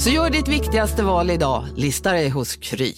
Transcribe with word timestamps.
Så 0.00 0.10
gör 0.10 0.30
ditt 0.30 0.48
viktigaste 0.48 1.02
val 1.02 1.30
idag. 1.30 1.64
Lista 1.76 2.12
dig 2.12 2.28
hos 2.28 2.56
Kry. 2.56 2.94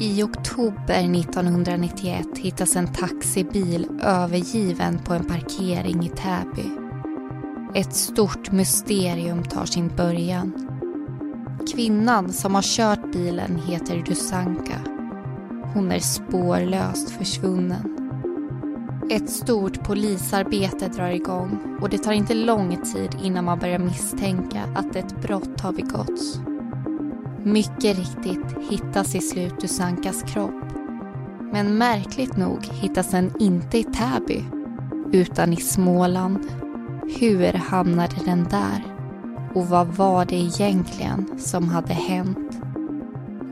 I 0.00 0.22
oktober 0.22 0.94
1991 0.94 2.26
hittas 2.36 2.76
en 2.76 2.92
taxibil 2.92 3.86
övergiven 4.02 4.98
på 4.98 5.14
en 5.14 5.24
parkering 5.24 6.06
i 6.06 6.08
Täby. 6.08 6.70
Ett 7.74 7.94
stort 7.94 8.52
mysterium 8.52 9.44
tar 9.44 9.66
sin 9.66 9.88
början. 9.96 10.71
Kvinnan 11.66 12.32
som 12.32 12.54
har 12.54 12.62
kört 12.62 13.12
bilen 13.12 13.62
heter 13.66 14.02
Dusanka. 14.06 14.80
Hon 15.74 15.92
är 15.92 15.98
spårlöst 15.98 17.10
försvunnen. 17.10 17.98
Ett 19.10 19.30
stort 19.30 19.84
polisarbete 19.84 20.88
drar 20.88 21.08
igång 21.08 21.78
och 21.80 21.88
det 21.88 21.98
tar 21.98 22.12
inte 22.12 22.34
lång 22.34 22.76
tid 22.76 23.10
innan 23.22 23.44
man 23.44 23.58
börjar 23.58 23.78
misstänka 23.78 24.62
att 24.74 24.96
ett 24.96 25.22
brott 25.22 25.60
har 25.60 25.72
begåtts. 25.72 26.40
Mycket 27.44 27.98
riktigt 27.98 28.70
hittas 28.70 29.14
i 29.14 29.20
slut 29.20 29.60
Dusankas 29.60 30.22
kropp. 30.22 30.64
Men 31.52 31.78
märkligt 31.78 32.36
nog 32.36 32.64
hittas 32.64 33.10
den 33.10 33.32
inte 33.40 33.78
i 33.78 33.84
Täby 33.84 34.44
utan 35.12 35.52
i 35.52 35.56
Småland. 35.56 36.38
Hur 37.18 37.52
hamnade 37.52 38.16
den 38.24 38.44
där? 38.44 38.91
Och 39.54 39.66
vad 39.66 39.86
var 39.86 40.24
det 40.24 40.36
egentligen 40.36 41.38
som 41.38 41.68
hade 41.68 41.92
hänt? 41.92 42.52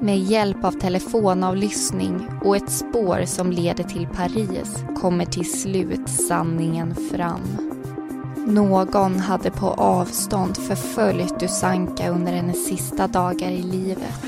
Med 0.01 0.19
hjälp 0.19 0.65
av 0.65 0.73
telefonavlyssning 0.73 2.29
och 2.45 2.57
ett 2.57 2.71
spår 2.71 3.25
som 3.25 3.53
leder 3.53 3.85
till 3.85 4.09
Paris 4.17 4.85
kommer 5.01 5.25
till 5.25 5.61
slut 5.61 6.09
sanningen 6.09 6.95
fram. 6.95 7.41
Någon 8.47 9.19
hade 9.19 9.51
på 9.51 9.67
avstånd 9.67 10.57
förföljt 10.57 11.41
Dusanka 11.41 12.11
under 12.11 12.33
hennes 12.33 12.67
sista 12.67 13.07
dagar 13.07 13.51
i 13.51 13.63
livet. 13.63 14.25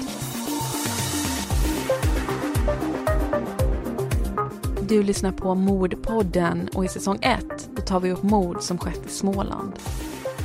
Du 4.88 5.02
lyssnar 5.02 5.32
på 5.32 5.54
Mordpodden 5.54 6.68
och 6.74 6.84
i 6.84 6.88
säsong 6.88 7.18
1 7.22 7.86
tar 7.86 8.00
vi 8.00 8.12
upp 8.12 8.22
mord 8.22 8.62
som 8.62 8.78
skett 8.78 9.06
i 9.06 9.08
Småland. 9.08 9.72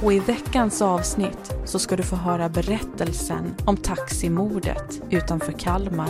Och 0.03 0.13
i 0.13 0.19
veckans 0.19 0.81
avsnitt 0.81 1.53
så 1.66 1.80
ska 1.80 1.96
du 1.96 2.03
få 2.03 2.16
höra 2.16 2.50
berättelsen 2.50 3.56
om 3.66 3.78
taximordet 3.78 5.02
utanför 5.09 5.52
Kalmar. 5.52 6.09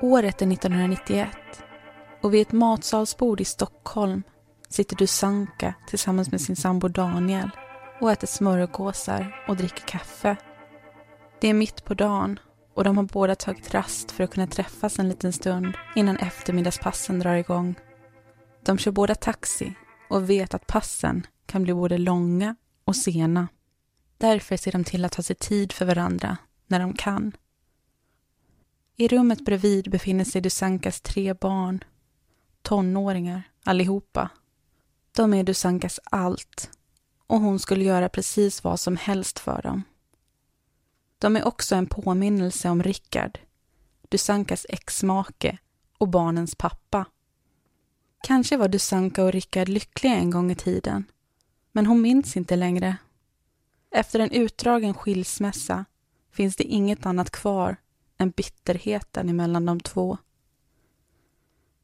Året 0.00 0.42
är 0.42 0.52
1991 0.52 1.28
och 2.22 2.34
vid 2.34 2.42
ett 2.42 2.52
matsalsbord 2.52 3.40
i 3.40 3.44
Stockholm 3.44 4.22
sitter 4.68 4.96
Dusanka 4.96 5.74
tillsammans 5.86 6.30
med 6.30 6.40
sin 6.40 6.56
sambo 6.56 6.88
Daniel 6.88 7.50
och 8.00 8.12
äter 8.12 8.26
smörgåsar 8.26 9.44
och 9.48 9.56
dricker 9.56 9.86
kaffe. 9.86 10.36
Det 11.40 11.48
är 11.48 11.54
mitt 11.54 11.84
på 11.84 11.94
dagen 11.94 12.38
och 12.76 12.84
de 12.84 12.96
har 12.96 13.04
båda 13.04 13.34
tagit 13.34 13.74
rast 13.74 14.10
för 14.10 14.24
att 14.24 14.30
kunna 14.30 14.46
träffas 14.46 14.98
en 14.98 15.08
liten 15.08 15.32
stund 15.32 15.74
innan 15.94 16.16
eftermiddagspassen 16.16 17.18
drar 17.18 17.34
igång. 17.34 17.74
De 18.64 18.78
kör 18.78 18.90
båda 18.90 19.14
taxi 19.14 19.74
och 20.10 20.30
vet 20.30 20.54
att 20.54 20.66
passen 20.66 21.26
kan 21.46 21.62
bli 21.62 21.74
både 21.74 21.98
långa 21.98 22.56
och 22.84 22.96
sena. 22.96 23.48
Därför 24.18 24.56
ser 24.56 24.72
de 24.72 24.84
till 24.84 25.04
att 25.04 25.12
ta 25.12 25.22
sig 25.22 25.36
tid 25.36 25.72
för 25.72 25.84
varandra 25.84 26.36
när 26.66 26.80
de 26.80 26.92
kan. 26.92 27.32
I 28.96 29.08
rummet 29.08 29.44
bredvid 29.44 29.90
befinner 29.90 30.24
sig 30.24 30.40
Dusankas 30.40 31.00
tre 31.00 31.34
barn. 31.34 31.84
Tonåringar, 32.62 33.42
allihopa. 33.64 34.28
De 35.12 35.34
är 35.34 35.44
Dusankas 35.44 36.00
allt 36.04 36.70
och 37.26 37.40
hon 37.40 37.58
skulle 37.58 37.84
göra 37.84 38.08
precis 38.08 38.64
vad 38.64 38.80
som 38.80 38.96
helst 38.96 39.38
för 39.38 39.62
dem. 39.62 39.82
De 41.18 41.36
är 41.36 41.46
också 41.46 41.74
en 41.74 41.86
påminnelse 41.86 42.68
om 42.68 42.82
Rickard, 42.82 43.38
Dusankas 44.08 44.66
exmake 44.68 45.58
och 45.98 46.08
barnens 46.08 46.54
pappa. 46.54 47.04
Kanske 48.22 48.56
var 48.56 48.68
Dusanka 48.68 49.24
och 49.24 49.32
Rickard 49.32 49.68
lyckliga 49.68 50.14
en 50.14 50.30
gång 50.30 50.50
i 50.50 50.54
tiden, 50.54 51.04
men 51.72 51.86
hon 51.86 52.02
minns 52.02 52.36
inte 52.36 52.56
längre. 52.56 52.96
Efter 53.90 54.20
en 54.20 54.30
utdragen 54.30 54.94
skilsmässa 54.94 55.84
finns 56.32 56.56
det 56.56 56.64
inget 56.64 57.06
annat 57.06 57.30
kvar 57.30 57.76
än 58.18 58.30
bitterheten 58.30 59.28
emellan 59.28 59.66
de 59.66 59.80
två. 59.80 60.18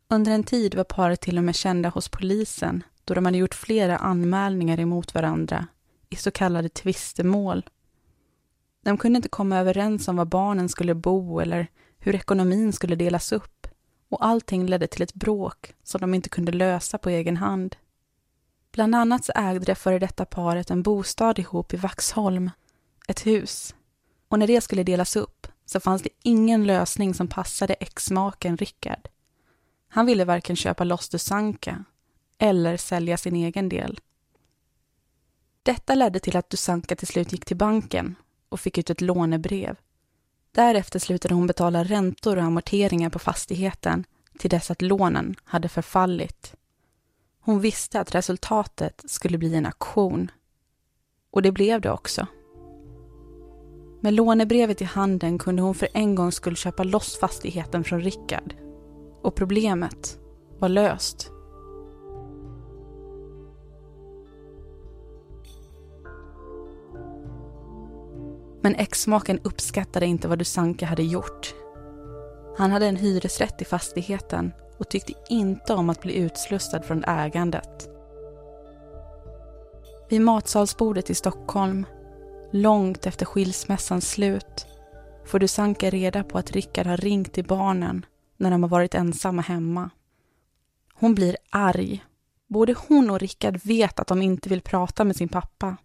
Under 0.09 0.33
en 0.33 0.45
tid 0.45 0.75
var 0.75 0.85
paret 0.85 1.21
till 1.21 1.39
och 1.39 1.45
med 1.45 1.55
kända 1.55 1.89
hos 1.89 2.09
polisen 2.09 2.85
då 3.05 3.15
de 3.15 3.25
hade 3.25 3.39
gjort 3.39 3.55
flera 3.55 3.97
anmälningar 3.97 4.81
emot 4.81 5.15
varandra 5.15 5.67
i 6.11 6.17
så 6.17 6.31
kallade 6.31 6.69
tvistemål. 6.69 7.65
De 8.83 8.99
kunde 8.99 9.17
inte 9.17 9.29
komma 9.29 9.59
överens 9.59 10.09
om 10.09 10.17
var 10.17 10.25
barnen 10.25 10.69
skulle 10.69 10.95
bo 10.95 11.41
eller 11.41 11.67
hur 11.99 12.15
ekonomin 12.15 12.73
skulle 12.73 12.97
delas 12.97 13.33
upp 13.33 13.67
och 14.09 14.25
allting 14.27 14.67
ledde 14.67 14.87
till 14.87 15.03
ett 15.03 15.15
bråk 15.15 15.75
som 15.83 16.01
de 16.01 16.15
inte 16.15 16.29
kunde 16.29 16.53
lösa 16.53 16.99
på 16.99 17.11
egen 17.11 17.37
hand. 17.37 17.77
Bland 18.73 18.95
annat 18.95 19.25
så 19.25 19.33
ägde 19.35 19.65
det 19.65 19.75
före 19.75 19.99
detta 19.99 20.25
paret 20.25 20.71
en 20.71 20.83
bostad 20.83 21.39
ihop 21.39 21.75
i 21.75 21.77
Vaxholm, 21.77 22.51
ett 23.09 23.27
hus. 23.27 23.75
Och 24.29 24.39
när 24.39 24.47
det 24.47 24.61
skulle 24.61 24.83
delas 24.83 25.17
upp 25.17 25.47
så 25.67 25.81
fanns 25.81 26.03
det 26.03 26.11
ingen 26.23 26.67
lösning 26.67 27.15
som 27.15 27.29
passade 27.29 27.75
exmaken 27.75 28.57
Rickard. 28.57 29.09
Han 29.89 30.07
ville 30.07 30.25
varken 30.25 30.57
köpa 30.57 30.85
loss 30.85 31.09
Dusanka 31.09 31.85
eller 32.39 32.77
sälja 32.77 33.17
sin 33.17 33.37
egen 33.37 33.69
del. 33.69 34.01
Detta 35.63 35.95
ledde 35.95 36.21
till 36.21 36.37
att 36.37 36.51
Dusanka 36.51 36.97
till 36.97 37.07
slut 37.07 37.33
gick 37.33 37.45
till 37.45 37.57
banken 37.57 38.15
och 38.53 38.61
fick 38.61 38.79
ut 38.79 38.91
ett 38.91 39.01
lånebrev. 39.01 39.77
Därefter 40.53 40.99
slutade 40.99 41.35
hon 41.35 41.47
betala 41.47 41.85
räntor 41.85 42.37
och 42.37 42.43
amorteringar 42.43 43.11
på 43.11 43.19
fastigheten 43.19 44.05
till 44.39 44.51
dess 44.51 44.71
att 44.71 44.83
lånen 44.83 45.35
hade 45.45 45.69
förfallit. 45.69 46.55
Hon 47.41 47.61
visste 47.61 48.01
att 48.01 48.15
resultatet 48.15 49.03
skulle 49.07 49.39
bli 49.39 49.55
en 49.55 49.67
aktion. 49.67 50.31
Och 51.31 51.43
det 51.43 51.53
blev 51.53 51.81
det 51.81 51.91
också. 51.91 52.27
Med 54.01 54.15
lånebrevet 54.15 54.83
i 54.83 54.85
handen 54.85 55.39
kunde 55.39 55.63
hon 55.63 55.75
för 55.75 55.89
en 55.95 56.15
gång 56.15 56.33
skulle 56.33 56.57
köpa 56.57 56.85
loss 56.85 57.19
fastigheten 57.19 57.85
från 57.85 58.01
Rickard. 58.01 58.55
Och 59.23 59.35
problemet 59.35 60.19
var 60.59 60.69
löst. 60.69 61.32
Men 68.63 68.75
exmaken 68.75 69.39
uppskattade 69.45 70.07
inte 70.07 70.29
vad 70.29 70.39
Dusanka 70.39 70.87
hade 70.87 71.03
gjort. 71.03 71.55
Han 72.59 72.71
hade 72.71 72.87
en 72.87 72.97
hyresrätt 72.97 73.63
i 73.63 73.65
fastigheten 73.65 74.53
och 74.79 74.89
tyckte 74.89 75.13
inte 75.29 75.75
om 75.75 75.91
att 75.91 76.03
bli 76.03 76.17
utslussad 76.17 76.85
från 76.85 77.05
ägandet. 77.05 77.89
Vid 80.09 80.21
matsalsbordet 80.21 81.11
i 81.11 81.15
Stockholm, 81.15 81.87
långt 82.53 83.07
efter 83.07 83.27
skilsmässans 83.27 84.11
slut, 84.11 84.67
får 85.27 85.39
Dusanka 85.39 85.91
reda 85.91 86.25
på 86.25 86.39
att 86.39 86.51
Rickard 86.51 86.87
har 86.87 86.97
ringt 86.97 87.33
till 87.33 87.47
barnen 87.47 88.07
när 88.37 88.51
de 88.51 88.63
har 88.63 88.71
varit 88.71 88.95
ensamma 88.95 89.43
hemma. 89.43 89.91
Hon 90.95 91.15
blir 91.15 91.37
arg. 91.51 92.05
Både 92.49 92.75
hon 92.89 93.11
och 93.11 93.19
Rickard 93.19 93.61
vet 93.63 94.01
att 94.01 94.07
de 94.07 94.23
inte 94.23 94.49
vill 94.49 94.63
prata 94.63 95.05
med 95.05 95.17
sin 95.17 95.29
pappa. 95.29 95.77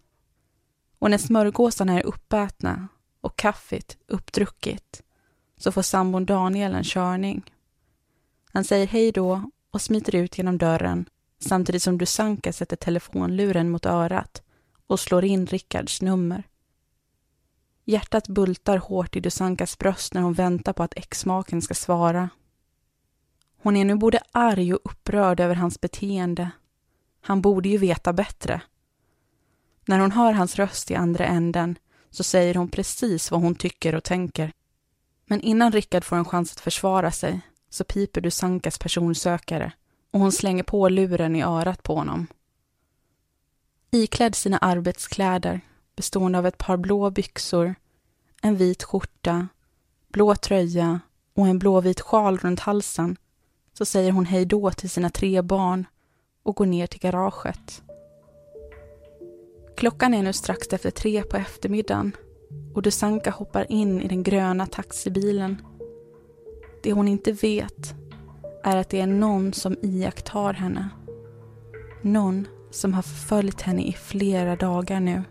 Och 0.98 1.10
när 1.10 1.18
smörgåsarna 1.18 1.92
är 1.92 2.06
uppätna 2.06 2.88
och 3.20 3.36
kaffet 3.36 3.98
uppdrucket 4.06 5.02
så 5.56 5.72
får 5.72 5.82
sambon 5.82 6.26
Daniel 6.26 6.74
en 6.74 6.84
körning. 6.84 7.52
Han 8.52 8.64
säger 8.64 8.86
hej 8.86 9.12
då 9.12 9.50
och 9.70 9.82
smiter 9.82 10.14
ut 10.14 10.38
genom 10.38 10.58
dörren 10.58 11.08
samtidigt 11.38 11.82
som 11.82 11.98
Dusanka 11.98 12.52
sätter 12.52 12.76
telefonluren 12.76 13.70
mot 13.70 13.86
örat 13.86 14.42
och 14.86 15.00
slår 15.00 15.24
in 15.24 15.46
Rickards 15.46 16.02
nummer. 16.02 16.42
Hjärtat 17.84 18.28
bultar 18.28 18.76
hårt 18.76 19.16
i 19.16 19.20
Dusankas 19.20 19.78
bröst 19.78 20.14
när 20.14 20.22
hon 20.22 20.32
väntar 20.32 20.72
på 20.72 20.82
att 20.82 20.96
exmaken 20.96 21.62
ska 21.62 21.74
svara. 21.74 22.28
Hon 23.62 23.76
är 23.76 23.84
nu 23.84 23.94
både 23.94 24.20
arg 24.32 24.74
och 24.74 24.80
upprörd 24.84 25.40
över 25.40 25.54
hans 25.54 25.80
beteende. 25.80 26.50
Han 27.20 27.40
borde 27.40 27.68
ju 27.68 27.78
veta 27.78 28.12
bättre. 28.12 28.60
När 29.88 29.98
hon 29.98 30.12
hör 30.12 30.32
hans 30.32 30.56
röst 30.56 30.90
i 30.90 30.94
andra 30.94 31.26
änden 31.26 31.78
så 32.10 32.24
säger 32.24 32.54
hon 32.54 32.68
precis 32.68 33.30
vad 33.30 33.40
hon 33.40 33.54
tycker 33.54 33.94
och 33.94 34.04
tänker. 34.04 34.52
Men 35.26 35.40
innan 35.40 35.72
Rickard 35.72 36.04
får 36.04 36.16
en 36.16 36.24
chans 36.24 36.52
att 36.52 36.60
försvara 36.60 37.10
sig 37.10 37.40
så 37.70 37.84
piper 37.84 38.20
Dusankas 38.20 38.78
personsökare 38.78 39.72
och 40.12 40.20
hon 40.20 40.32
slänger 40.32 40.62
på 40.62 40.88
luren 40.88 41.36
i 41.36 41.42
örat 41.42 41.82
på 41.82 41.94
honom. 41.94 42.26
Iklädd 43.90 44.34
sina 44.34 44.58
arbetskläder 44.58 45.60
bestående 45.96 46.38
av 46.38 46.46
ett 46.46 46.58
par 46.58 46.76
blå 46.76 47.10
byxor, 47.10 47.74
en 48.42 48.56
vit 48.56 48.82
skjorta, 48.82 49.48
blå 50.08 50.34
tröja 50.34 51.00
och 51.34 51.46
en 51.46 51.58
blåvit 51.58 52.00
sjal 52.00 52.38
runt 52.38 52.60
halsen 52.60 53.16
så 53.72 53.84
säger 53.84 54.12
hon 54.12 54.26
hej 54.26 54.44
då 54.44 54.70
till 54.70 54.90
sina 54.90 55.10
tre 55.10 55.42
barn 55.42 55.86
och 56.42 56.56
går 56.56 56.66
ner 56.66 56.86
till 56.86 57.00
garaget. 57.00 57.82
Klockan 59.78 60.14
är 60.14 60.22
nu 60.22 60.32
strax 60.32 60.72
efter 60.72 60.90
tre 60.90 61.22
på 61.22 61.36
eftermiddagen 61.36 62.16
och 62.74 62.82
Dusanka 62.82 63.30
hoppar 63.30 63.72
in 63.72 64.02
i 64.02 64.08
den 64.08 64.22
gröna 64.22 64.66
taxibilen. 64.66 65.62
Det 66.82 66.92
hon 66.92 67.08
inte 67.08 67.32
vet 67.32 67.94
är 68.64 68.76
att 68.76 68.88
det 68.88 69.00
är 69.00 69.06
någon 69.06 69.52
som 69.52 69.76
iakttar 69.82 70.52
henne. 70.52 70.88
Någon 72.02 72.48
som 72.70 72.94
har 72.94 73.02
förföljt 73.02 73.60
henne 73.60 73.82
i 73.82 73.92
flera 73.92 74.56
dagar 74.56 75.00
nu 75.00 75.22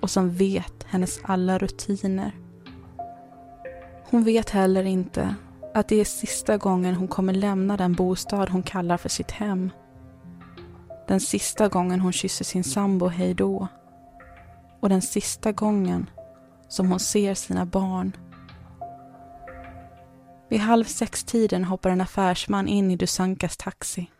och 0.00 0.10
som 0.10 0.30
vet 0.30 0.84
hennes 0.86 1.20
alla 1.22 1.58
rutiner. 1.58 2.32
Hon 4.10 4.24
vet 4.24 4.50
heller 4.50 4.84
inte 4.84 5.34
att 5.74 5.88
det 5.88 6.00
är 6.00 6.04
sista 6.04 6.56
gången 6.56 6.94
hon 6.94 7.08
kommer 7.08 7.32
lämna 7.32 7.76
den 7.76 7.92
bostad 7.92 8.48
hon 8.48 8.62
kallar 8.62 8.96
för 8.96 9.08
sitt 9.08 9.30
hem. 9.30 9.70
Den 11.08 11.20
sista 11.20 11.68
gången 11.68 12.00
hon 12.00 12.12
kysser 12.12 12.44
sin 12.44 12.64
sambo 12.64 13.08
hej 13.08 13.34
då. 13.34 13.68
Och 14.80 14.88
den 14.88 15.02
sista 15.02 15.52
gången 15.52 16.10
som 16.68 16.88
hon 16.90 17.00
ser 17.00 17.34
sina 17.34 17.66
barn. 17.66 18.16
Vid 20.48 20.60
halv 20.60 20.84
sex-tiden 20.84 21.64
hoppar 21.64 21.90
en 21.90 22.00
affärsman 22.00 22.68
in 22.68 22.90
i 22.90 22.96
Dusankas 22.96 23.56
taxi. 23.56 24.10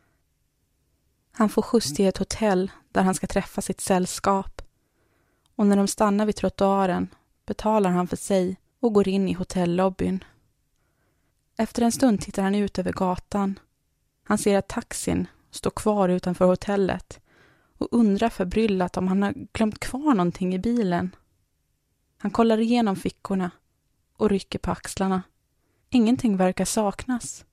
Han 1.33 1.49
får 1.49 1.63
skjuts 1.63 1.95
till 1.95 2.07
ett 2.07 2.19
hotell 2.19 2.71
där 2.93 3.03
han 3.03 3.15
ska 3.15 3.27
träffa 3.27 3.63
sitt 3.63 3.81
sällskap. 3.81 4.63
Och 5.57 5.67
när 5.67 5.77
de 5.77 5.89
stannar 5.89 6.27
vid 6.27 6.37
trottoaren 6.37 7.09
betalar 7.47 7.91
han 7.91 8.07
för 8.07 8.17
sig 8.17 8.57
och 8.81 8.93
går 8.93 9.09
in 9.09 9.29
i 9.29 9.33
hotellobbyn. 9.33 10.25
Efter 11.57 11.83
en 11.83 11.93
stund 11.93 12.21
tittar 12.21 12.43
han 12.43 12.55
ut 12.55 12.79
över 12.79 12.93
gatan. 12.93 13.59
Han 14.25 14.39
ser 14.39 14.59
att 14.59 14.69
taxin 14.69 15.27
står 15.51 15.71
kvar 15.71 16.09
utanför 16.09 16.47
hotellet 16.47 17.21
och 17.79 17.89
undrar 17.91 18.29
förbryllat 18.29 18.97
om 18.97 19.09
han 19.09 19.23
har 19.23 19.35
glömt 19.53 19.81
kvar 19.81 20.15
någonting 20.15 20.55
i 20.55 20.59
bilen. 20.59 21.17
Han 22.19 22.31
kollar 22.31 22.61
igenom 22.61 22.97
fickorna 22.97 23.51
och 24.17 24.31
rycker 24.31 24.59
på 24.59 24.71
axlarna. 24.71 25.23
Ingenting 25.91 26.37
verkar 26.37 26.65
saknas. 26.65 27.45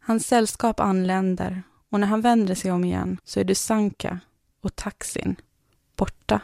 Hans 0.00 0.26
sällskap 0.26 0.80
anländer 0.80 1.62
och 1.88 2.00
när 2.00 2.06
han 2.06 2.20
vänder 2.20 2.54
sig 2.54 2.72
om 2.72 2.84
igen 2.84 3.18
så 3.24 3.40
är 3.40 3.44
Dusanka 3.44 4.20
och 4.60 4.76
taxin 4.76 5.36
borta. 5.96 6.40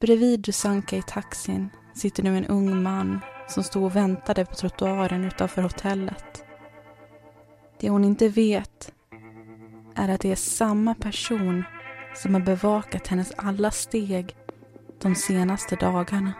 Bredvid 0.00 0.40
Dusanka 0.40 0.96
i 0.96 1.02
taxin 1.02 1.68
sitter 1.94 2.22
nu 2.22 2.36
en 2.36 2.46
ung 2.46 2.82
man 2.82 3.20
som 3.48 3.62
stod 3.62 3.84
och 3.84 3.96
väntade 3.96 4.44
på 4.44 4.54
trottoaren 4.54 5.24
utanför 5.24 5.62
hotellet. 5.62 6.44
Det 7.80 7.90
hon 7.90 8.04
inte 8.04 8.28
vet 8.28 8.92
är 9.94 10.08
att 10.08 10.20
det 10.20 10.32
är 10.32 10.36
samma 10.36 10.94
person 10.94 11.64
som 12.14 12.34
har 12.34 12.40
bevakat 12.40 13.06
hennes 13.06 13.32
alla 13.36 13.70
steg 13.70 14.36
de 15.02 15.14
senaste 15.14 15.76
dagarna. 15.76 16.32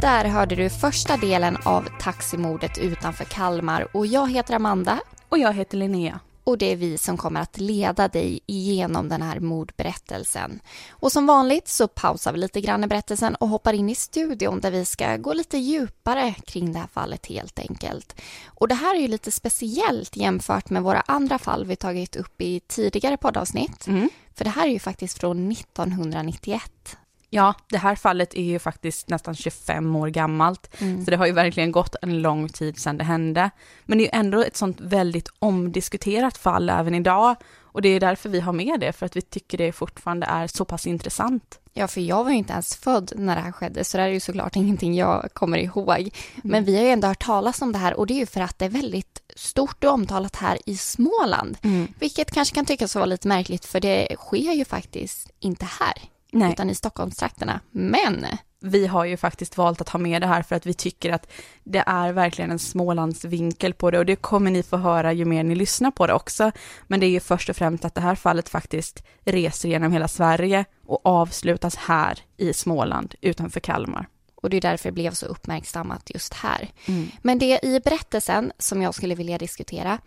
Där 0.00 0.24
hörde 0.24 0.54
du 0.54 0.70
första 0.70 1.16
delen 1.16 1.56
av 1.64 1.88
taximordet 2.00 2.78
utanför 2.78 3.24
Kalmar 3.24 3.96
och 3.96 4.06
jag 4.06 4.30
heter 4.30 4.54
Amanda. 4.54 5.00
Och 5.28 5.38
jag 5.38 5.52
heter 5.52 5.78
Linnea. 5.78 6.20
Och 6.44 6.58
det 6.58 6.72
är 6.72 6.76
vi 6.76 6.98
som 6.98 7.16
kommer 7.16 7.40
att 7.40 7.58
leda 7.58 8.08
dig 8.08 8.40
igenom 8.46 9.08
den 9.08 9.22
här 9.22 9.40
mordberättelsen. 9.40 10.60
Och 10.90 11.12
som 11.12 11.26
vanligt 11.26 11.68
så 11.68 11.88
pausar 11.88 12.32
vi 12.32 12.38
lite 12.38 12.60
grann 12.60 12.84
i 12.84 12.86
berättelsen 12.86 13.34
och 13.34 13.48
hoppar 13.48 13.72
in 13.72 13.90
i 13.90 13.94
studion 13.94 14.60
där 14.60 14.70
vi 14.70 14.84
ska 14.84 15.16
gå 15.16 15.32
lite 15.32 15.58
djupare 15.58 16.34
kring 16.46 16.72
det 16.72 16.78
här 16.78 16.88
fallet 16.92 17.26
helt 17.26 17.58
enkelt. 17.58 18.20
Och 18.46 18.68
det 18.68 18.74
här 18.74 18.96
är 18.96 19.00
ju 19.00 19.08
lite 19.08 19.30
speciellt 19.30 20.16
jämfört 20.16 20.70
med 20.70 20.82
våra 20.82 21.00
andra 21.00 21.38
fall 21.38 21.66
vi 21.66 21.76
tagit 21.76 22.16
upp 22.16 22.40
i 22.40 22.60
tidigare 22.60 23.16
poddavsnitt. 23.16 23.86
Mm. 23.86 24.08
För 24.34 24.44
det 24.44 24.50
här 24.50 24.66
är 24.66 24.70
ju 24.70 24.78
faktiskt 24.78 25.18
från 25.18 25.52
1991 25.52 26.96
Ja, 27.34 27.54
det 27.68 27.78
här 27.78 27.94
fallet 27.94 28.34
är 28.34 28.42
ju 28.42 28.58
faktiskt 28.58 29.08
nästan 29.08 29.34
25 29.34 29.96
år 29.96 30.08
gammalt, 30.08 30.80
mm. 30.80 31.04
så 31.04 31.10
det 31.10 31.16
har 31.16 31.26
ju 31.26 31.32
verkligen 31.32 31.72
gått 31.72 31.96
en 32.02 32.22
lång 32.22 32.48
tid 32.48 32.78
sedan 32.78 32.98
det 32.98 33.04
hände. 33.04 33.50
Men 33.84 33.98
det 33.98 34.04
är 34.04 34.06
ju 34.06 34.20
ändå 34.20 34.42
ett 34.42 34.56
sånt 34.56 34.80
väldigt 34.80 35.28
omdiskuterat 35.38 36.38
fall 36.38 36.70
även 36.70 36.94
idag, 36.94 37.36
och 37.62 37.82
det 37.82 37.88
är 37.88 38.00
därför 38.00 38.28
vi 38.28 38.40
har 38.40 38.52
med 38.52 38.80
det, 38.80 38.92
för 38.92 39.06
att 39.06 39.16
vi 39.16 39.22
tycker 39.22 39.58
det 39.58 39.72
fortfarande 39.72 40.26
är 40.26 40.46
så 40.46 40.64
pass 40.64 40.86
intressant. 40.86 41.60
Ja, 41.72 41.88
för 41.88 42.00
jag 42.00 42.24
var 42.24 42.30
ju 42.30 42.36
inte 42.36 42.52
ens 42.52 42.76
född 42.76 43.12
när 43.16 43.36
det 43.36 43.42
här 43.42 43.52
skedde, 43.52 43.84
så 43.84 43.96
det 43.96 44.02
är 44.02 44.08
ju 44.08 44.20
såklart 44.20 44.56
ingenting 44.56 44.94
jag 44.94 45.28
kommer 45.32 45.58
ihåg. 45.58 45.98
Mm. 45.98 46.10
Men 46.42 46.64
vi 46.64 46.76
har 46.76 46.82
ju 46.82 46.90
ändå 46.90 47.08
hört 47.08 47.24
talas 47.24 47.62
om 47.62 47.72
det 47.72 47.78
här 47.78 47.94
och 47.94 48.06
det 48.06 48.14
är 48.14 48.18
ju 48.18 48.26
för 48.26 48.40
att 48.40 48.58
det 48.58 48.64
är 48.64 48.68
väldigt 48.68 49.22
stort 49.36 49.84
och 49.84 49.92
omtalat 49.92 50.36
här 50.36 50.58
i 50.66 50.76
Småland. 50.76 51.58
Mm. 51.62 51.88
Vilket 51.98 52.30
kanske 52.30 52.54
kan 52.54 52.66
tyckas 52.66 52.94
vara 52.94 53.06
lite 53.06 53.28
märkligt, 53.28 53.64
för 53.64 53.80
det 53.80 54.16
sker 54.18 54.52
ju 54.52 54.64
faktiskt 54.64 55.30
inte 55.40 55.64
här. 55.80 56.13
Nej. 56.34 56.52
utan 56.52 56.70
i 56.70 56.74
Stockholmstrakterna. 56.74 57.60
Men 57.70 58.26
vi 58.60 58.86
har 58.86 59.04
ju 59.04 59.16
faktiskt 59.16 59.56
valt 59.56 59.80
att 59.80 59.88
ha 59.88 59.98
med 59.98 60.22
det 60.22 60.26
här 60.26 60.42
för 60.42 60.56
att 60.56 60.66
vi 60.66 60.74
tycker 60.74 61.12
att 61.12 61.32
det 61.64 61.84
är 61.86 62.12
verkligen 62.12 62.50
en 62.50 62.58
Smålandsvinkel 62.58 63.74
på 63.74 63.90
det 63.90 63.98
och 63.98 64.06
det 64.06 64.16
kommer 64.16 64.50
ni 64.50 64.62
få 64.62 64.76
höra 64.76 65.12
ju 65.12 65.24
mer 65.24 65.44
ni 65.44 65.54
lyssnar 65.54 65.90
på 65.90 66.06
det 66.06 66.12
också. 66.12 66.52
Men 66.86 67.00
det 67.00 67.06
är 67.06 67.10
ju 67.10 67.20
först 67.20 67.48
och 67.48 67.56
främst 67.56 67.84
att 67.84 67.94
det 67.94 68.00
här 68.00 68.14
fallet 68.14 68.48
faktiskt 68.48 69.04
reser 69.24 69.68
genom 69.68 69.92
hela 69.92 70.08
Sverige 70.08 70.64
och 70.86 71.06
avslutas 71.06 71.76
här 71.76 72.18
i 72.36 72.52
Småland 72.52 73.14
utanför 73.20 73.60
Kalmar. 73.60 74.08
Och 74.34 74.50
det 74.50 74.56
är 74.56 74.60
därför 74.60 74.88
det 74.88 74.92
blev 74.92 75.10
så 75.10 75.26
uppmärksammat 75.26 76.10
just 76.14 76.34
här. 76.34 76.68
Mm. 76.86 77.06
Men 77.22 77.38
det 77.38 77.64
i 77.64 77.80
berättelsen 77.84 78.52
som 78.58 78.82
jag 78.82 78.94
skulle 78.94 79.14
vilja 79.14 79.38
diskutera, 79.38 79.98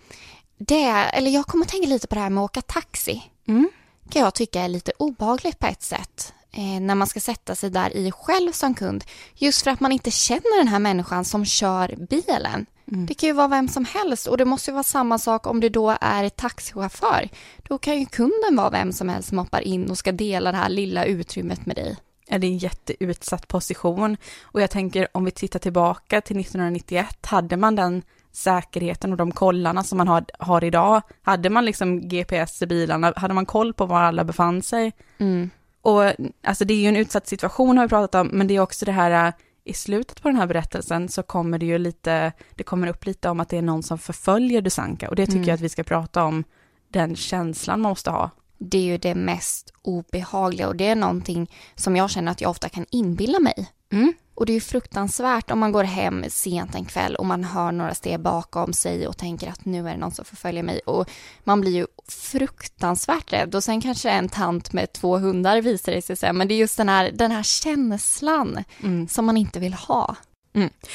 det 0.57 0.89
eller 0.89 1.31
jag 1.31 1.45
kommer 1.45 1.65
tänka 1.65 1.87
lite 1.87 2.07
på 2.07 2.15
det 2.15 2.21
här 2.21 2.29
med 2.29 2.43
att 2.43 2.49
åka 2.49 2.61
taxi. 2.61 3.23
Mm 3.47 3.69
kan 4.09 4.21
jag 4.21 4.33
tycka 4.33 4.61
är 4.61 4.67
lite 4.67 4.91
obehagligt 4.97 5.59
på 5.59 5.67
ett 5.67 5.83
sätt 5.83 6.33
eh, 6.51 6.81
när 6.81 6.95
man 6.95 7.07
ska 7.07 7.19
sätta 7.19 7.55
sig 7.55 7.69
där 7.69 7.97
i 7.97 8.11
själv 8.11 8.51
som 8.51 8.73
kund. 8.73 9.03
Just 9.35 9.61
för 9.61 9.71
att 9.71 9.79
man 9.79 9.91
inte 9.91 10.11
känner 10.11 10.57
den 10.57 10.67
här 10.67 10.79
människan 10.79 11.25
som 11.25 11.45
kör 11.45 11.95
bilen. 12.09 12.65
Mm. 12.91 13.05
Det 13.05 13.13
kan 13.13 13.27
ju 13.27 13.33
vara 13.33 13.47
vem 13.47 13.67
som 13.67 13.85
helst 13.85 14.27
och 14.27 14.37
det 14.37 14.45
måste 14.45 14.71
ju 14.71 14.73
vara 14.73 14.83
samma 14.83 15.19
sak 15.19 15.47
om 15.47 15.59
det 15.59 15.69
då 15.69 15.97
är 16.01 16.29
taxichaufför. 16.29 17.29
Då 17.57 17.77
kan 17.77 17.99
ju 17.99 18.05
kunden 18.05 18.55
vara 18.55 18.69
vem 18.69 18.93
som 18.93 19.09
helst 19.09 19.29
som 19.29 19.37
hoppar 19.37 19.61
in 19.61 19.89
och 19.89 19.97
ska 19.97 20.11
dela 20.11 20.51
det 20.51 20.57
här 20.57 20.69
lilla 20.69 21.05
utrymmet 21.05 21.65
med 21.65 21.75
dig. 21.75 21.97
Ja, 22.27 22.37
det 22.37 22.47
är 22.47 22.51
en 22.51 22.57
jätteutsatt 22.57 23.47
position 23.47 24.17
och 24.41 24.61
jag 24.61 24.71
tänker 24.71 25.07
om 25.11 25.25
vi 25.25 25.31
tittar 25.31 25.59
tillbaka 25.59 26.21
till 26.21 26.39
1991, 26.39 27.25
hade 27.25 27.57
man 27.57 27.75
den 27.75 28.01
säkerheten 28.37 29.11
och 29.11 29.17
de 29.17 29.31
kollarna 29.31 29.83
som 29.83 29.97
man 29.97 30.07
har, 30.07 30.25
har 30.39 30.63
idag. 30.63 31.01
Hade 31.21 31.49
man 31.49 31.65
liksom 31.65 32.09
GPS 32.09 32.61
i 32.61 32.67
bilarna, 32.67 33.13
hade 33.15 33.33
man 33.33 33.45
koll 33.45 33.73
på 33.73 33.85
var 33.85 34.01
alla 34.01 34.23
befann 34.23 34.61
sig? 34.61 34.93
Mm. 35.17 35.49
Och 35.81 36.03
alltså 36.43 36.65
det 36.65 36.73
är 36.73 36.77
ju 36.77 36.87
en 36.87 36.95
utsatt 36.95 37.27
situation 37.27 37.77
har 37.77 37.85
vi 37.85 37.89
pratat 37.89 38.15
om, 38.15 38.27
men 38.27 38.47
det 38.47 38.55
är 38.55 38.59
också 38.59 38.85
det 38.85 38.91
här, 38.91 39.33
i 39.63 39.73
slutet 39.73 40.21
på 40.21 40.27
den 40.27 40.37
här 40.37 40.47
berättelsen 40.47 41.09
så 41.09 41.23
kommer 41.23 41.59
det 41.59 41.65
ju 41.65 41.77
lite, 41.77 42.31
det 42.55 42.63
kommer 42.63 42.87
upp 42.87 43.05
lite 43.05 43.29
om 43.29 43.39
att 43.39 43.49
det 43.49 43.57
är 43.57 43.61
någon 43.61 43.83
som 43.83 43.97
förföljer 43.97 44.61
Dusanka 44.61 45.09
och 45.09 45.15
det 45.15 45.25
tycker 45.25 45.37
Mm. 45.37 45.47
jag 45.47 45.55
att 45.55 45.61
vi 45.61 45.69
ska 45.69 45.83
prata 45.83 46.23
om, 46.23 46.43
den 46.89 47.15
känslan 47.15 47.81
man 47.81 47.89
måste 47.89 48.11
ha. 48.11 48.29
Det 48.57 48.77
är 48.77 48.83
ju 48.83 48.97
det 48.97 49.15
mest 49.15 49.73
obehagliga 49.81 50.67
och 50.67 50.75
det 50.75 50.87
är 50.87 50.95
någonting 50.95 51.51
som 51.75 51.95
jag 51.95 52.09
känner 52.09 52.31
att 52.31 52.41
jag 52.41 52.51
ofta 52.51 52.69
kan 52.69 52.85
inbilla 52.91 53.39
mig. 53.39 53.67
Mm. 53.91 54.13
Och 54.35 54.45
det 54.45 54.51
är 54.51 54.53
ju 54.53 54.61
fruktansvärt 54.61 55.51
om 55.51 55.59
man 55.59 55.71
går 55.71 55.83
hem 55.83 56.25
sent 56.29 56.75
en 56.75 56.85
kväll 56.85 57.15
och 57.15 57.25
man 57.25 57.43
hör 57.43 57.71
några 57.71 57.93
steg 57.95 58.19
bakom 58.19 58.73
sig 58.73 59.07
och 59.07 59.17
tänker 59.17 59.49
att 59.49 59.65
nu 59.65 59.87
är 59.87 59.91
det 59.91 59.97
någon 59.97 60.11
som 60.11 60.25
förföljer 60.25 60.63
mig. 60.63 60.79
Och 60.85 61.09
man 61.43 61.61
blir 61.61 61.71
ju 61.71 61.87
fruktansvärt 62.07 63.33
rädd 63.33 63.55
och 63.55 63.63
sen 63.63 63.81
kanske 63.81 64.09
en 64.09 64.29
tant 64.29 64.73
med 64.73 64.93
två 64.93 65.17
hundar 65.17 65.61
visar 65.61 65.91
det 65.91 66.01
sig 66.01 66.15
sen. 66.15 66.37
Men 66.37 66.47
det 66.47 66.53
är 66.53 66.57
just 66.57 66.77
den 66.77 66.89
här, 66.89 67.11
den 67.13 67.31
här 67.31 67.43
känslan 67.43 68.63
Mm. 68.83 69.07
som 69.07 69.25
man 69.25 69.37
inte 69.37 69.59
vill 69.59 69.73
ha. 69.73 70.15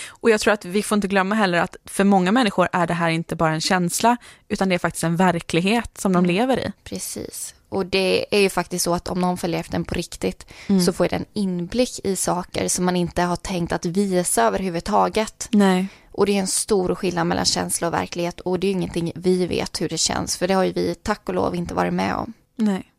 Och 0.09 0.31
jag 0.31 0.41
tror 0.41 0.55
att 0.55 0.65
vi 0.65 0.83
får 0.83 0.97
inte 0.97 1.09
glömma 1.09 1.35
heller 1.35 1.59
att 1.59 1.77
för 1.85 2.05
många 2.05 2.33
människor 2.33 2.69
är 2.73 2.87
det 2.87 2.95
här 2.95 3.09
inte 3.11 3.37
bara 3.37 3.53
en 3.53 3.61
känsla, 3.61 4.17
utan 4.49 4.69
det 4.69 4.75
är 4.75 4.79
faktiskt 4.79 5.05
en 5.05 5.17
verklighet 5.17 5.99
som 5.99 6.13
de 6.13 6.19
Mm. 6.25 6.37
lever 6.37 6.59
i. 6.61 6.73
Precis. 6.85 7.55
Och 7.73 7.87
det 7.87 8.26
är 8.37 8.41
ju 8.41 8.49
faktiskt 8.49 8.85
så 8.85 8.95
att 8.95 9.09
om 9.09 9.21
någon 9.21 9.38
följer 9.38 9.61
efter 9.61 9.75
en 9.76 9.85
på 9.85 9.95
riktigt 9.95 10.47
så 10.87 10.93
får 10.93 11.09
den 11.09 11.25
inblick 11.33 12.00
i 12.05 12.17
saker 12.17 12.69
som 12.69 12.85
man 12.85 12.97
inte 12.97 13.23
har 13.23 13.37
tänkt 13.37 13.73
att 13.73 13.85
visa 13.85 14.43
överhuvudtaget. 14.43 15.49
Nej. 15.52 15.88
Och 16.11 16.26
det 16.26 16.33
är 16.33 16.41
en 16.41 16.47
stor 16.47 16.95
skillnad 16.95 17.26
mellan 17.26 17.45
känsla 17.45 17.87
och 17.87 17.93
verklighet 17.95 18.41
och 18.41 18.59
det 18.59 18.67
är 18.67 18.69
ju 18.69 18.73
ingenting 18.76 19.12
vi 19.14 19.47
vet 19.47 19.81
hur 19.81 19.88
det 19.88 19.99
känns 19.99 20.37
för 20.37 20.49
det 20.49 20.55
har 20.55 20.64
ju 20.64 20.73
vi 20.73 20.95
tack 20.95 21.29
och 21.29 21.35
lov 21.35 21.55
inte 21.55 21.75
varit 21.75 21.95
med 21.95 22.14
om. 22.14 22.33
Nej. 22.57 22.93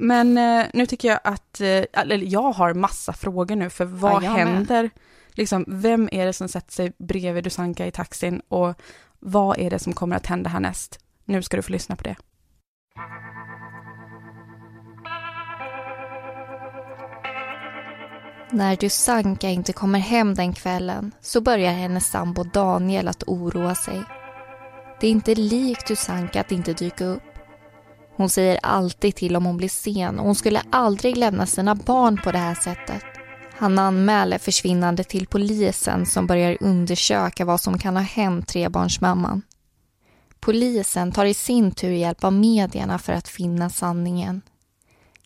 Men 0.00 0.38
eh, 0.38 0.66
nu 0.74 0.86
tycker 0.86 1.08
jag 1.08 1.20
att, 1.24 1.60
eh, 1.60 1.84
eller 1.92 2.16
jag 2.16 2.52
har 2.52 2.74
massa 2.74 3.12
frågor 3.12 3.56
nu, 3.56 3.70
för 3.70 3.84
vad 3.84 4.12
Ja, 4.12 4.20
med. 4.20 4.30
händer? 4.30 4.90
Liksom, 5.28 5.64
vem 5.68 6.08
är 6.12 6.26
det 6.26 6.32
som 6.32 6.48
sätter 6.48 6.72
sig 6.72 6.92
bredvid 6.98 7.44
Dusanka 7.44 7.86
i 7.86 7.90
taxin 7.90 8.42
och 8.48 8.74
vad 9.18 9.58
är 9.58 9.70
det 9.70 9.78
som 9.78 9.92
kommer 9.92 10.16
att 10.16 10.26
hända 10.26 10.50
härnäst? 10.50 10.98
Nu 11.24 11.42
ska 11.42 11.56
du 11.56 11.62
få 11.62 11.72
lyssna 11.72 11.96
på 11.96 12.04
det. 12.04 12.16
När 18.52 18.76
Dusanka 18.76 19.48
inte 19.48 19.72
kommer 19.72 19.98
hem 19.98 20.34
den 20.34 20.52
kvällen 20.52 21.12
så 21.20 21.40
börjar 21.40 21.72
hennes 21.72 22.06
sambo 22.06 22.44
Daniel 22.44 23.08
att 23.08 23.22
oroa 23.26 23.74
sig. 23.74 24.02
Det 25.00 25.06
är 25.06 25.10
inte 25.10 25.34
likt 25.34 25.88
Dusanka 25.88 26.40
att 26.40 26.52
inte 26.52 26.72
dyka 26.72 27.04
upp. 27.04 27.22
Hon 28.16 28.30
säger 28.30 28.58
alltid 28.62 29.14
till 29.14 29.36
om 29.36 29.46
hon 29.46 29.56
blir 29.56 29.68
sen 29.68 30.18
och 30.18 30.26
hon 30.26 30.34
skulle 30.34 30.62
aldrig 30.70 31.16
lämna 31.16 31.46
sina 31.46 31.74
barn 31.74 32.20
på 32.24 32.32
det 32.32 32.38
här 32.38 32.54
sättet. 32.54 33.02
Han 33.54 33.78
anmäler 33.78 34.38
försvinnande 34.38 35.04
till 35.04 35.26
polisen 35.26 36.06
som 36.06 36.26
börjar 36.26 36.56
undersöka 36.60 37.44
vad 37.44 37.60
som 37.60 37.78
kan 37.78 37.96
ha 37.96 38.02
hänt 38.02 38.48
trebarnsmamman. 38.48 39.42
Polisen 40.40 41.12
tar 41.12 41.24
i 41.24 41.34
sin 41.34 41.70
tur 41.70 41.92
hjälp 41.92 42.24
av 42.24 42.32
medierna 42.32 42.98
för 42.98 43.12
att 43.12 43.28
finna 43.28 43.70
sanningen. 43.70 44.42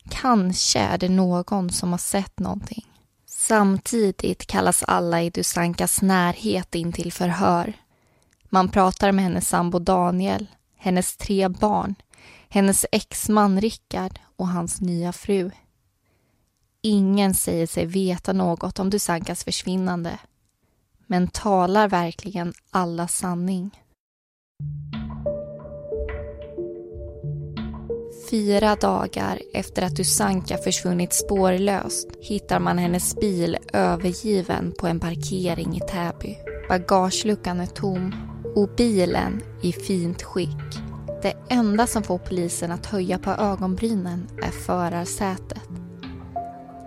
Kanske 0.09 0.79
är 0.79 0.97
det 0.97 1.09
någon 1.09 1.69
som 1.69 1.91
har 1.91 1.97
sett 1.97 2.39
någonting. 2.39 2.85
Samtidigt 3.47 4.47
kallas 4.47 4.83
alla 4.83 5.21
i 5.21 5.29
Dusankas 5.29 6.01
närhet 6.01 6.75
in 6.75 6.93
till 6.93 7.11
förhör. 7.11 7.73
Man 8.49 8.69
pratar 8.69 9.11
med 9.11 9.23
hennes 9.23 9.49
sambo 9.49 9.79
Daniel, 9.79 10.47
hennes 10.77 11.17
tre 11.17 11.47
barn, 11.47 11.95
hennes 12.49 12.85
exman 12.91 13.61
Rickard 13.61 14.19
och 14.35 14.47
hans 14.47 14.81
nya 14.81 15.13
fru. 15.13 15.51
Ingen 16.81 17.33
säger 17.33 17.67
sig 17.67 17.85
veta 17.85 18.33
något 18.33 18.79
om 18.79 18.89
Dusankas 18.89 19.43
försvinnande. 19.43 20.19
Men 21.07 21.27
talar 21.27 21.87
verkligen 21.87 22.53
alla 22.69 23.07
sanning? 23.07 23.71
Fyra 28.29 28.75
dagar 28.75 29.39
efter 29.53 29.81
att 29.81 29.95
Dusanka 29.95 30.57
försvunnit 30.57 31.13
spårlöst 31.13 32.07
hittar 32.19 32.59
man 32.59 32.77
hennes 32.77 33.15
bil 33.15 33.57
övergiven 33.73 34.73
på 34.79 34.87
en 34.87 34.99
parkering 34.99 35.75
i 35.75 35.79
Täby. 35.79 36.37
Bagageluckan 36.69 37.59
är 37.59 37.65
tom 37.65 38.15
och 38.55 38.69
bilen 38.77 39.41
i 39.61 39.73
fint 39.73 40.23
skick. 40.23 40.79
Det 41.21 41.33
enda 41.49 41.87
som 41.87 42.03
får 42.03 42.17
polisen 42.17 42.71
att 42.71 42.85
höja 42.85 43.17
på 43.19 43.31
ögonbrynen 43.31 44.27
är 44.43 44.51
förarsätet. 44.51 45.69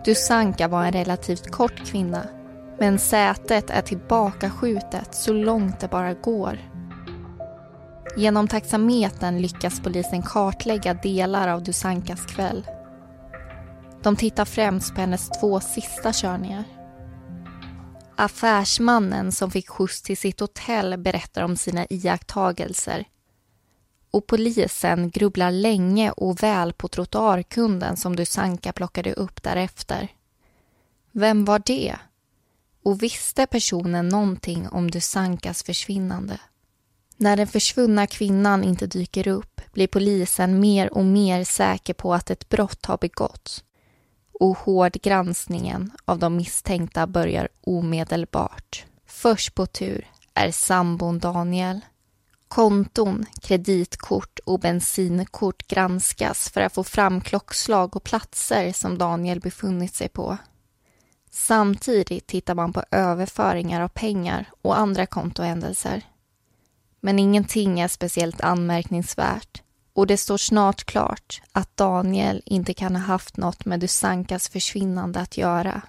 Dusanka 0.04 0.68
var 0.68 0.84
en 0.84 0.92
relativt 0.92 1.50
kort 1.50 1.86
kvinna 1.86 2.22
men 2.78 2.98
sätet 2.98 3.70
är 3.70 3.82
tillbakaskjutet 3.82 5.14
så 5.14 5.32
långt 5.32 5.80
det 5.80 5.88
bara 5.88 6.14
går. 6.14 6.58
Genom 8.18 8.48
taxametern 8.48 9.38
lyckas 9.42 9.80
polisen 9.80 10.22
kartlägga 10.22 10.94
delar 10.94 11.48
av 11.48 11.62
Dusankas 11.62 12.26
kväll. 12.26 12.66
De 14.02 14.16
tittar 14.16 14.44
främst 14.44 14.94
på 14.94 15.00
hennes 15.00 15.28
två 15.28 15.60
sista 15.60 16.12
körningar. 16.12 16.64
Affärsmannen 18.16 19.32
som 19.32 19.50
fick 19.50 19.68
skjuts 19.68 20.02
till 20.02 20.16
sitt 20.16 20.40
hotell 20.40 20.98
berättar 20.98 21.42
om 21.42 21.56
sina 21.56 21.86
iakttagelser. 21.90 23.04
Och 24.10 24.26
polisen 24.26 25.10
grubblar 25.10 25.50
länge 25.50 26.10
och 26.10 26.42
väl 26.42 26.72
på 26.72 26.88
trottoarkunden 26.88 27.96
som 27.96 28.16
Dusanka 28.16 28.72
plockade 28.72 29.12
upp 29.12 29.42
därefter. 29.42 30.08
Vem 31.12 31.44
var 31.44 31.62
det? 31.66 31.96
Och 32.82 33.02
visste 33.02 33.46
personen 33.46 34.08
någonting 34.08 34.68
om 34.68 34.90
Dusankas 34.90 35.62
försvinnande? 35.62 36.38
När 37.20 37.36
den 37.36 37.46
försvunna 37.46 38.06
kvinnan 38.06 38.64
inte 38.64 38.86
dyker 38.86 39.28
upp 39.28 39.60
blir 39.72 39.86
polisen 39.86 40.60
mer 40.60 40.94
och 40.94 41.04
mer 41.04 41.44
säker 41.44 41.94
på 41.94 42.14
att 42.14 42.30
ett 42.30 42.48
brott 42.48 42.86
har 42.86 42.98
begåtts. 42.98 43.64
Och 44.40 44.58
hårdgranskningen 44.58 45.90
av 46.04 46.18
de 46.18 46.36
misstänkta 46.36 47.06
börjar 47.06 47.48
omedelbart. 47.60 48.84
Först 49.06 49.54
på 49.54 49.66
tur 49.66 50.06
är 50.34 50.50
sambon 50.50 51.18
Daniel. 51.18 51.80
Konton, 52.48 53.26
kreditkort 53.42 54.38
och 54.38 54.60
bensinkort 54.60 55.66
granskas 55.68 56.50
för 56.50 56.60
att 56.60 56.74
få 56.74 56.84
fram 56.84 57.20
klockslag 57.20 57.96
och 57.96 58.04
platser 58.04 58.72
som 58.72 58.98
Daniel 58.98 59.40
befunnit 59.40 59.94
sig 59.94 60.08
på. 60.08 60.36
Samtidigt 61.30 62.26
tittar 62.26 62.54
man 62.54 62.72
på 62.72 62.82
överföringar 62.90 63.80
av 63.80 63.88
pengar 63.88 64.50
och 64.62 64.78
andra 64.78 65.06
kontohändelser. 65.06 66.02
Men 67.00 67.18
ingenting 67.18 67.80
är 67.80 67.88
speciellt 67.88 68.40
anmärkningsvärt 68.40 69.62
och 69.92 70.06
det 70.06 70.16
står 70.16 70.36
snart 70.36 70.84
klart 70.84 71.42
att 71.52 71.76
Daniel 71.76 72.42
inte 72.46 72.74
kan 72.74 72.96
ha 72.96 73.02
haft 73.02 73.36
något 73.36 73.64
med 73.64 73.80
Dusankas 73.80 74.48
försvinnande 74.48 75.20
att 75.20 75.36
göra. 75.36 75.82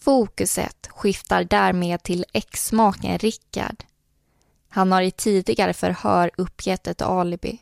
Fokuset 0.00 0.88
skiftar 0.90 1.44
därmed 1.44 2.02
till 2.02 2.24
exmaken 2.32 3.18
Rickard. 3.18 3.84
Han 4.68 4.92
har 4.92 5.02
i 5.02 5.10
tidigare 5.10 5.72
förhör 5.72 6.30
uppgett 6.36 6.86
ett 6.86 7.02
alibi. 7.02 7.58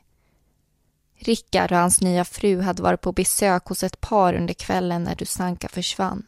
Rickard 1.19 1.73
och 1.73 1.79
hans 1.79 2.01
nya 2.01 2.25
fru 2.25 2.61
hade 2.61 2.83
varit 2.83 3.01
på 3.01 3.13
besök 3.13 3.67
hos 3.67 3.83
ett 3.83 4.01
par 4.01 4.35
under 4.35 4.55
kvällen 4.55 5.05
när 5.05 5.15
Dusanka 5.15 5.69
försvann. 5.69 6.27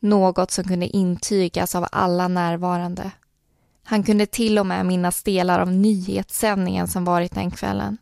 Något 0.00 0.50
som 0.50 0.64
kunde 0.64 0.86
intygas 0.86 1.74
av 1.74 1.86
alla 1.92 2.28
närvarande. 2.28 3.10
Han 3.90 4.02
kunde 4.02 4.26
till 4.26 4.58
och 4.58 4.66
med 4.66 4.86
minnas 4.86 5.22
delar 5.22 5.60
av 5.60 5.72
nyhetssändningen 5.72 6.88
som 6.88 7.04
varit 7.04 7.34
den 7.34 7.50
kvällen. 7.50 7.96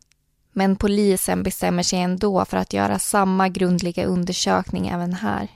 Men 0.52 0.76
polisen 0.76 1.42
bestämmer 1.42 1.82
sig 1.82 2.00
ändå 2.00 2.44
för 2.44 2.56
att 2.56 2.72
göra 2.72 2.98
samma 2.98 3.48
grundliga 3.48 4.06
undersökning 4.06 4.88
även 4.88 5.12
här. 5.12 5.48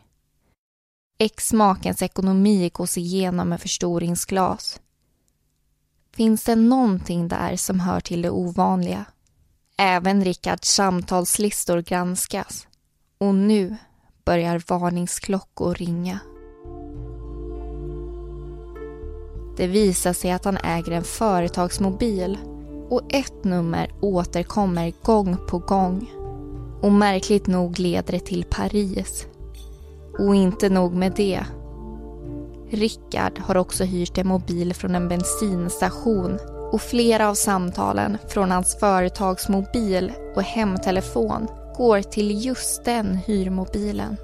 Exmakens 1.19 2.03
ekonomi 2.03 2.71
gås 2.73 2.99
igenom 2.99 3.49
med 3.49 3.61
förstoringsglas. 3.61 4.81
Finns 6.15 6.45
det 6.45 6.57
någonting 6.57 7.29
där 7.29 7.57
som 7.57 7.81
hör 7.81 8.01
till 8.01 8.23
det 8.23 8.31
ovanliga? 8.31 9.05
Även 9.77 10.25
Rickards 10.25 10.69
samtalslistor 10.69 11.83
granskas. 11.83 12.67
Och 13.19 13.35
nu 13.35 13.77
börjar 14.25 14.63
varningsklockor 14.67 15.75
ringa. 15.75 16.19
Det 19.61 19.67
visar 19.67 20.13
sig 20.13 20.31
att 20.31 20.45
han 20.45 20.57
äger 20.57 20.93
en 20.93 21.05
företagsmobil 21.05 22.39
och 22.89 23.03
ett 23.09 23.45
nummer 23.45 23.91
återkommer 24.01 24.93
gång 25.03 25.37
på 25.49 25.59
gång. 25.59 26.11
Och 26.83 26.93
märkligt 26.93 27.47
nog 27.47 27.79
leder 27.79 28.13
det 28.13 28.21
till 28.21 28.45
Paris. 28.45 29.27
Och 30.19 30.35
inte 30.35 30.69
nog 30.69 30.95
med 30.95 31.13
det. 31.17 31.41
Rickard 32.71 33.39
har 33.39 33.57
också 33.57 33.85
hyrt 33.85 34.19
en 34.19 34.29
mobil 34.29 34.75
från 34.75 34.95
en 34.95 35.09
bensinstation 35.09 36.39
och 36.73 36.83
flera 36.83 37.29
av 37.29 37.35
samtalen 37.35 38.19
från 38.29 38.51
hans 38.51 38.79
företagsmobil 38.81 40.13
och 40.37 40.43
hemtelefon 40.43 41.47
går 41.77 42.03
till 42.03 42.45
just 42.45 42.85
den 42.85 43.17
hyrmobilen. 43.17 44.17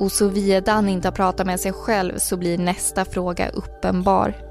Och 0.00 0.12
såvida 0.12 0.72
han 0.72 0.88
inte 0.88 1.08
har 1.08 1.12
pratat 1.12 1.46
med 1.46 1.60
sig 1.60 1.72
själv 1.72 2.18
så 2.18 2.36
blir 2.36 2.58
nästa 2.58 3.04
fråga 3.04 3.48
uppenbar. 3.48 4.45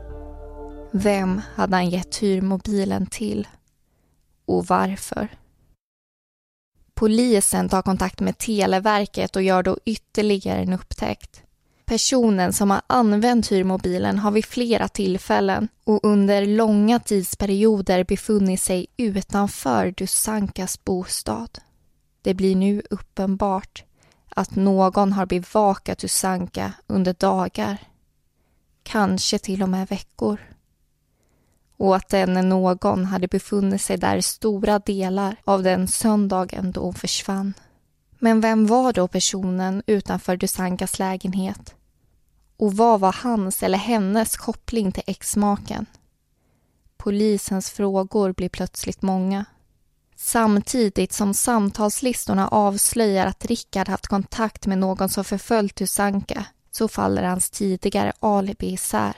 Vem 0.97 1.41
hade 1.55 1.75
han 1.75 1.89
gett 1.89 2.15
hyrmobilen 2.15 3.05
till? 3.05 3.47
Och 4.45 4.65
varför? 4.65 5.27
Polisen 6.93 7.69
tar 7.69 7.81
kontakt 7.81 8.19
med 8.19 8.37
Televerket 8.37 9.35
och 9.35 9.43
gör 9.43 9.63
då 9.63 9.77
ytterligare 9.85 10.61
en 10.61 10.73
upptäckt. 10.73 11.43
Personen 11.85 12.53
som 12.53 12.71
har 12.71 12.81
använt 12.87 13.51
hyrmobilen 13.51 14.19
har 14.19 14.31
vid 14.31 14.45
flera 14.45 14.87
tillfällen 14.87 15.67
och 15.83 15.99
under 16.03 16.45
långa 16.45 16.99
tidsperioder 16.99 18.03
befunnit 18.03 18.61
sig 18.61 18.87
utanför 18.97 19.91
Dusankas 19.97 20.83
bostad. 20.83 21.59
Det 22.21 22.33
blir 22.33 22.55
nu 22.55 22.81
uppenbart 22.89 23.83
att 24.29 24.55
någon 24.55 25.13
har 25.13 25.25
bevakat 25.25 25.99
Dusanka 25.99 26.73
under 26.87 27.13
dagar, 27.13 27.77
kanske 28.83 29.39
till 29.39 29.63
och 29.63 29.69
med 29.69 29.87
veckor. 29.87 30.54
Och 31.77 31.95
att 31.95 32.09
denne 32.09 32.41
någon 32.41 33.05
hade 33.05 33.27
befunnit 33.27 33.81
sig 33.81 33.97
där 33.97 34.21
stora 34.21 34.79
delar 34.79 35.35
av 35.43 35.63
den 35.63 35.87
söndagen 35.87 36.71
då 36.71 36.81
hon 36.81 36.93
försvann. 36.93 37.53
Men 38.19 38.41
vem 38.41 38.67
var 38.67 38.93
då 38.93 39.07
personen 39.07 39.83
utanför 39.87 40.37
Dusankas 40.37 40.99
lägenhet? 40.99 41.75
Och 42.57 42.73
vad 42.73 42.99
var 42.99 43.15
hans 43.23 43.63
eller 43.63 43.77
hennes 43.77 44.37
koppling 44.37 44.91
till 44.91 45.03
exmaken? 45.07 45.85
Polisens 46.97 47.69
frågor 47.69 48.33
blir 48.33 48.49
plötsligt 48.49 49.01
många. 49.01 49.45
Samtidigt 50.15 51.13
som 51.13 51.33
samtalslistorna 51.33 52.47
avslöjar 52.47 53.25
att 53.25 53.45
Rickard 53.45 53.89
haft 53.89 54.07
kontakt 54.07 54.67
med 54.67 54.77
någon 54.77 55.09
som 55.09 55.23
förföljt 55.23 55.75
Dusanka 55.75 56.45
så 56.71 56.87
faller 56.87 57.23
hans 57.23 57.49
tidigare 57.49 58.13
alibi 58.19 58.67
isär. 58.73 59.15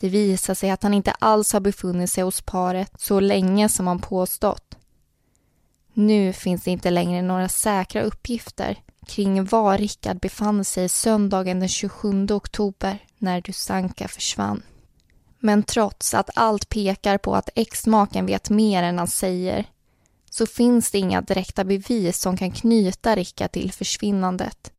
Det 0.00 0.08
visar 0.08 0.54
sig 0.54 0.70
att 0.70 0.82
han 0.82 0.94
inte 0.94 1.10
alls 1.10 1.52
har 1.52 1.60
befunnit 1.60 2.10
sig 2.10 2.24
hos 2.24 2.42
paret 2.42 2.92
så 2.98 3.20
länge 3.20 3.68
som 3.68 3.86
han 3.86 3.98
påstått. 3.98 4.74
Nu 5.92 6.32
finns 6.32 6.64
det 6.64 6.70
inte 6.70 6.90
längre 6.90 7.22
några 7.22 7.48
säkra 7.48 8.02
uppgifter 8.02 8.78
kring 9.06 9.44
var 9.44 9.78
Rickard 9.78 10.20
befann 10.20 10.64
sig 10.64 10.88
söndagen 10.88 11.60
den 11.60 11.68
27 11.68 12.26
oktober 12.30 12.98
när 13.18 13.40
Dusanka 13.40 14.08
försvann. 14.08 14.62
Men 15.38 15.62
trots 15.62 16.14
att 16.14 16.30
allt 16.34 16.68
pekar 16.68 17.18
på 17.18 17.34
att 17.34 17.50
exmaken 17.54 18.26
vet 18.26 18.50
mer 18.50 18.82
än 18.82 18.98
han 18.98 19.08
säger 19.08 19.64
så 20.30 20.46
finns 20.46 20.90
det 20.90 20.98
inga 20.98 21.20
direkta 21.20 21.64
bevis 21.64 22.20
som 22.20 22.36
kan 22.36 22.50
knyta 22.50 23.16
Rickard 23.16 23.52
till 23.52 23.72
försvinnandet. 23.72 24.72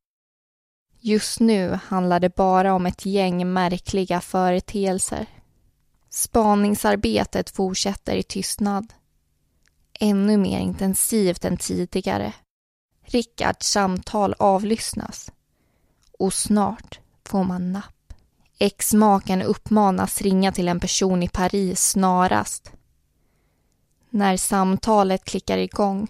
Just 1.01 1.39
nu 1.39 1.79
handlar 1.83 2.19
det 2.19 2.35
bara 2.35 2.73
om 2.73 2.85
ett 2.85 3.05
gäng 3.05 3.53
märkliga 3.53 4.21
företeelser. 4.21 5.25
Spaningsarbetet 6.09 7.49
fortsätter 7.49 8.15
i 8.15 8.23
tystnad. 8.23 8.93
Ännu 9.99 10.37
mer 10.37 10.59
intensivt 10.59 11.45
än 11.45 11.57
tidigare. 11.57 12.33
Rickards 13.01 13.67
samtal 13.67 14.35
avlyssnas. 14.39 15.31
Och 16.19 16.33
snart 16.33 16.99
får 17.25 17.43
man 17.43 17.71
napp. 17.71 18.13
Exmaken 18.59 19.41
uppmanas 19.41 20.21
ringa 20.21 20.51
till 20.51 20.67
en 20.67 20.79
person 20.79 21.23
i 21.23 21.27
Paris 21.27 21.89
snarast. 21.89 22.71
När 24.09 24.37
samtalet 24.37 25.25
klickar 25.25 25.57
igång 25.57 26.07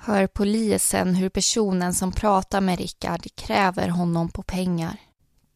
hör 0.00 0.26
polisen 0.26 1.14
hur 1.14 1.28
personen 1.28 1.94
som 1.94 2.12
pratar 2.12 2.60
med 2.60 2.78
Rickard 2.78 3.26
kräver 3.34 3.88
honom 3.88 4.28
på 4.28 4.42
pengar. 4.42 4.96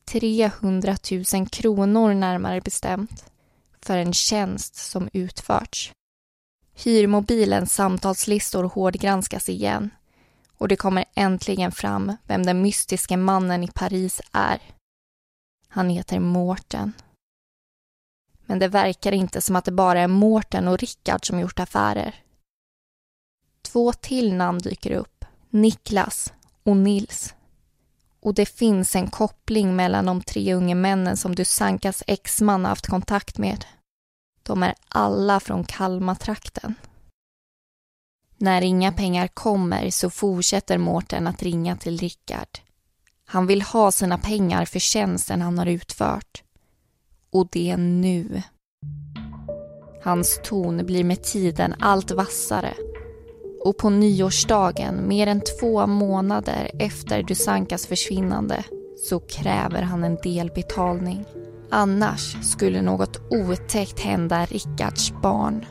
300 0.05 0.97
000 1.35 1.49
kronor 1.49 2.15
närmare 2.15 2.61
bestämt 2.61 3.25
för 3.81 3.99
en 3.99 4.13
tjänst 4.13 4.75
som 4.75 5.09
utförts. 5.13 5.93
Hyrmobilens 6.75 7.75
samtalslistor 7.75 8.65
hårdgranskas 8.65 9.49
igen 9.49 9.91
och 10.59 10.69
det 10.69 10.77
kommer 10.77 11.05
äntligen 11.15 11.73
fram 11.73 12.17
vem 12.27 12.47
den 12.47 12.63
mystiske 12.63 13.17
mannen 13.17 13.63
i 13.63 13.69
Paris 13.69 14.21
är. 14.33 14.61
Han 15.69 15.91
heter 15.91 16.21
Mårten. 16.21 16.93
Men 18.47 18.59
det 18.59 18.69
verkar 18.69 19.13
inte 19.13 19.41
som 19.41 19.57
att 19.57 19.65
det 19.65 19.73
bara 19.73 20.01
är 20.01 20.09
Mårten 20.09 20.69
och 20.69 20.79
Rickard 20.79 21.27
som 21.27 21.41
gjort 21.41 21.61
affärer. 21.61 22.15
Två 23.73 23.93
till 23.93 24.35
namn 24.35 24.59
dyker 24.59 24.91
upp, 24.91 25.25
Niklas 25.51 26.33
och 26.63 26.77
Nils. 26.77 27.35
Och 28.21 28.35
det 28.35 28.47
finns 28.47 28.97
en 28.97 29.11
koppling 29.11 29.77
mellan 29.77 30.07
de 30.07 30.23
tre 30.23 30.55
unga 30.55 30.75
männen 30.75 31.17
som 31.17 31.35
Dusankas 31.35 32.03
exman 32.07 32.65
haft 32.65 32.87
kontakt 32.87 33.39
med. 33.39 33.65
De 34.43 34.63
är 34.63 34.75
alla 34.89 35.41
från 35.41 35.65
Kalmartrakten. 35.65 36.75
När 38.37 38.63
inga 38.63 38.93
pengar 38.93 39.29
kommer 39.29 39.91
så 39.91 40.11
fortsätter 40.11 40.79
Mårten 40.79 41.27
att 41.27 41.43
ringa 41.43 41.77
till 41.77 41.99
Rickard. 41.99 42.59
Han 43.25 43.47
vill 43.47 43.63
ha 43.63 43.93
sina 43.93 44.19
pengar 44.19 44.65
för 44.65 44.79
tjänsten 44.79 45.43
han 45.43 45.59
har 45.59 45.67
utfört. 45.67 46.43
Och 47.31 47.49
det 47.53 47.77
nu. 47.77 48.43
Hans 50.03 50.41
ton 50.45 50.87
blir 50.87 51.05
med 51.05 51.23
tiden 51.23 51.75
allt 51.79 52.11
vassare 52.11 52.75
och 53.65 53.77
på 53.77 53.91
nyårsdagen, 53.91 55.09
mer 55.09 55.27
än 55.27 55.41
två 55.61 55.87
månader 55.87 56.71
efter 56.79 57.23
Dusankas 57.23 57.87
försvinnande, 57.87 58.65
så 59.09 59.21
kräver 59.21 59.83
han 59.83 60.05
en 60.05 60.19
delbetalning. 60.23 61.25
Annars 61.71 62.37
skulle 62.43 62.83
något 62.83 63.21
otäckt 63.31 64.01
hända 64.01 64.45
Rickards 64.45 65.13
barn. 65.23 65.65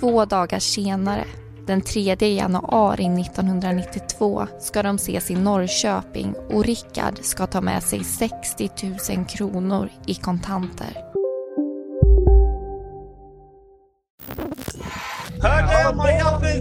Två 0.00 0.24
dagar 0.24 0.58
senare, 0.58 1.24
den 1.66 1.80
3 1.80 2.02
januari 2.14 3.20
1992, 3.20 4.46
ska 4.60 4.82
de 4.82 4.96
ses 4.96 5.30
i 5.30 5.34
Norrköping 5.34 6.34
och 6.50 6.64
Rickard 6.64 7.18
ska 7.20 7.46
ta 7.46 7.60
med 7.60 7.82
sig 7.82 8.04
60 8.04 8.70
000 9.16 9.24
kronor 9.24 9.88
i 10.06 10.14
kontanter. 10.14 11.07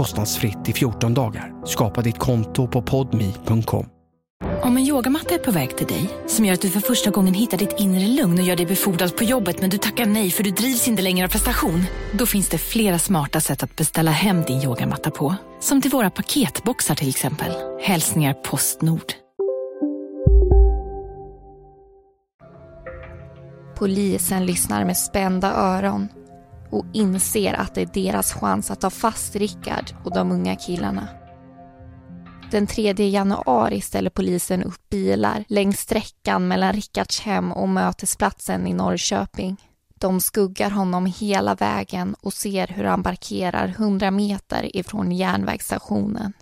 kostnadsfritt 0.00 0.68
i 0.68 0.72
14 0.72 1.14
dagar. 1.14 1.66
Skapa 1.66 2.02
ditt 2.02 2.18
konto 2.18 2.68
på 2.68 2.82
podmi.com. 2.82 3.86
Om 4.62 4.76
en 4.76 4.84
yogamatta 4.84 5.34
är 5.34 5.38
på 5.38 5.50
väg 5.50 5.76
till 5.76 5.86
dig, 5.86 6.10
som 6.26 6.44
gör 6.44 6.54
att 6.54 6.60
du 6.60 6.70
för 6.70 6.80
första 6.80 7.10
gången 7.10 7.34
hittar 7.34 7.58
ditt 7.58 7.74
inre 7.78 8.06
lugn 8.06 8.38
och 8.38 8.44
gör 8.44 8.56
dig 8.56 8.66
befordrad 8.66 9.16
på 9.16 9.24
jobbet 9.24 9.60
men 9.60 9.70
du 9.70 9.78
tackar 9.78 10.06
nej 10.06 10.30
för 10.30 10.44
du 10.44 10.50
drivs 10.50 10.88
inte 10.88 11.02
längre 11.02 11.26
av 11.26 11.30
prestation. 11.30 11.84
Då 12.12 12.26
finns 12.26 12.48
det 12.48 12.58
flera 12.58 12.98
smarta 12.98 13.40
sätt 13.40 13.62
att 13.62 13.76
beställa 13.76 14.10
hem 14.10 14.42
din 14.42 14.62
yogamatta 14.62 15.10
på. 15.10 15.34
Som 15.60 15.82
till 15.82 15.90
våra 15.90 16.10
paketboxar 16.10 16.94
till 16.94 17.08
exempel. 17.08 17.52
Hälsningar 17.80 18.34
Postnord. 18.34 19.12
Polisen 23.78 24.46
lyssnar 24.46 24.84
med 24.84 24.96
spända 24.96 25.52
öron 25.52 26.08
och 26.70 26.86
inser 26.92 27.54
att 27.54 27.74
det 27.74 27.80
är 27.80 28.04
deras 28.04 28.32
chans 28.32 28.70
att 28.70 28.80
ta 28.80 28.90
fast 28.90 29.36
Rickard 29.36 29.90
och 30.04 30.14
de 30.14 30.32
unga 30.32 30.56
killarna. 30.56 31.08
Den 32.50 32.66
3 32.66 32.92
januari 32.92 33.80
ställer 33.80 34.10
polisen 34.10 34.62
upp 34.62 34.88
bilar 34.90 35.44
längs 35.48 35.80
sträckan 35.80 36.48
mellan 36.48 36.72
Rickards 36.72 37.20
hem 37.20 37.52
och 37.52 37.68
mötesplatsen 37.68 38.66
i 38.66 38.72
Norrköping. 38.72 39.56
De 39.94 40.20
skuggar 40.20 40.70
honom 40.70 41.06
hela 41.06 41.54
vägen 41.54 42.14
och 42.20 42.32
ser 42.32 42.66
hur 42.66 42.84
han 42.84 43.02
parkerar 43.02 43.68
100 43.68 44.10
meter 44.10 44.76
ifrån 44.76 45.12
järnvägsstationen. 45.12 46.32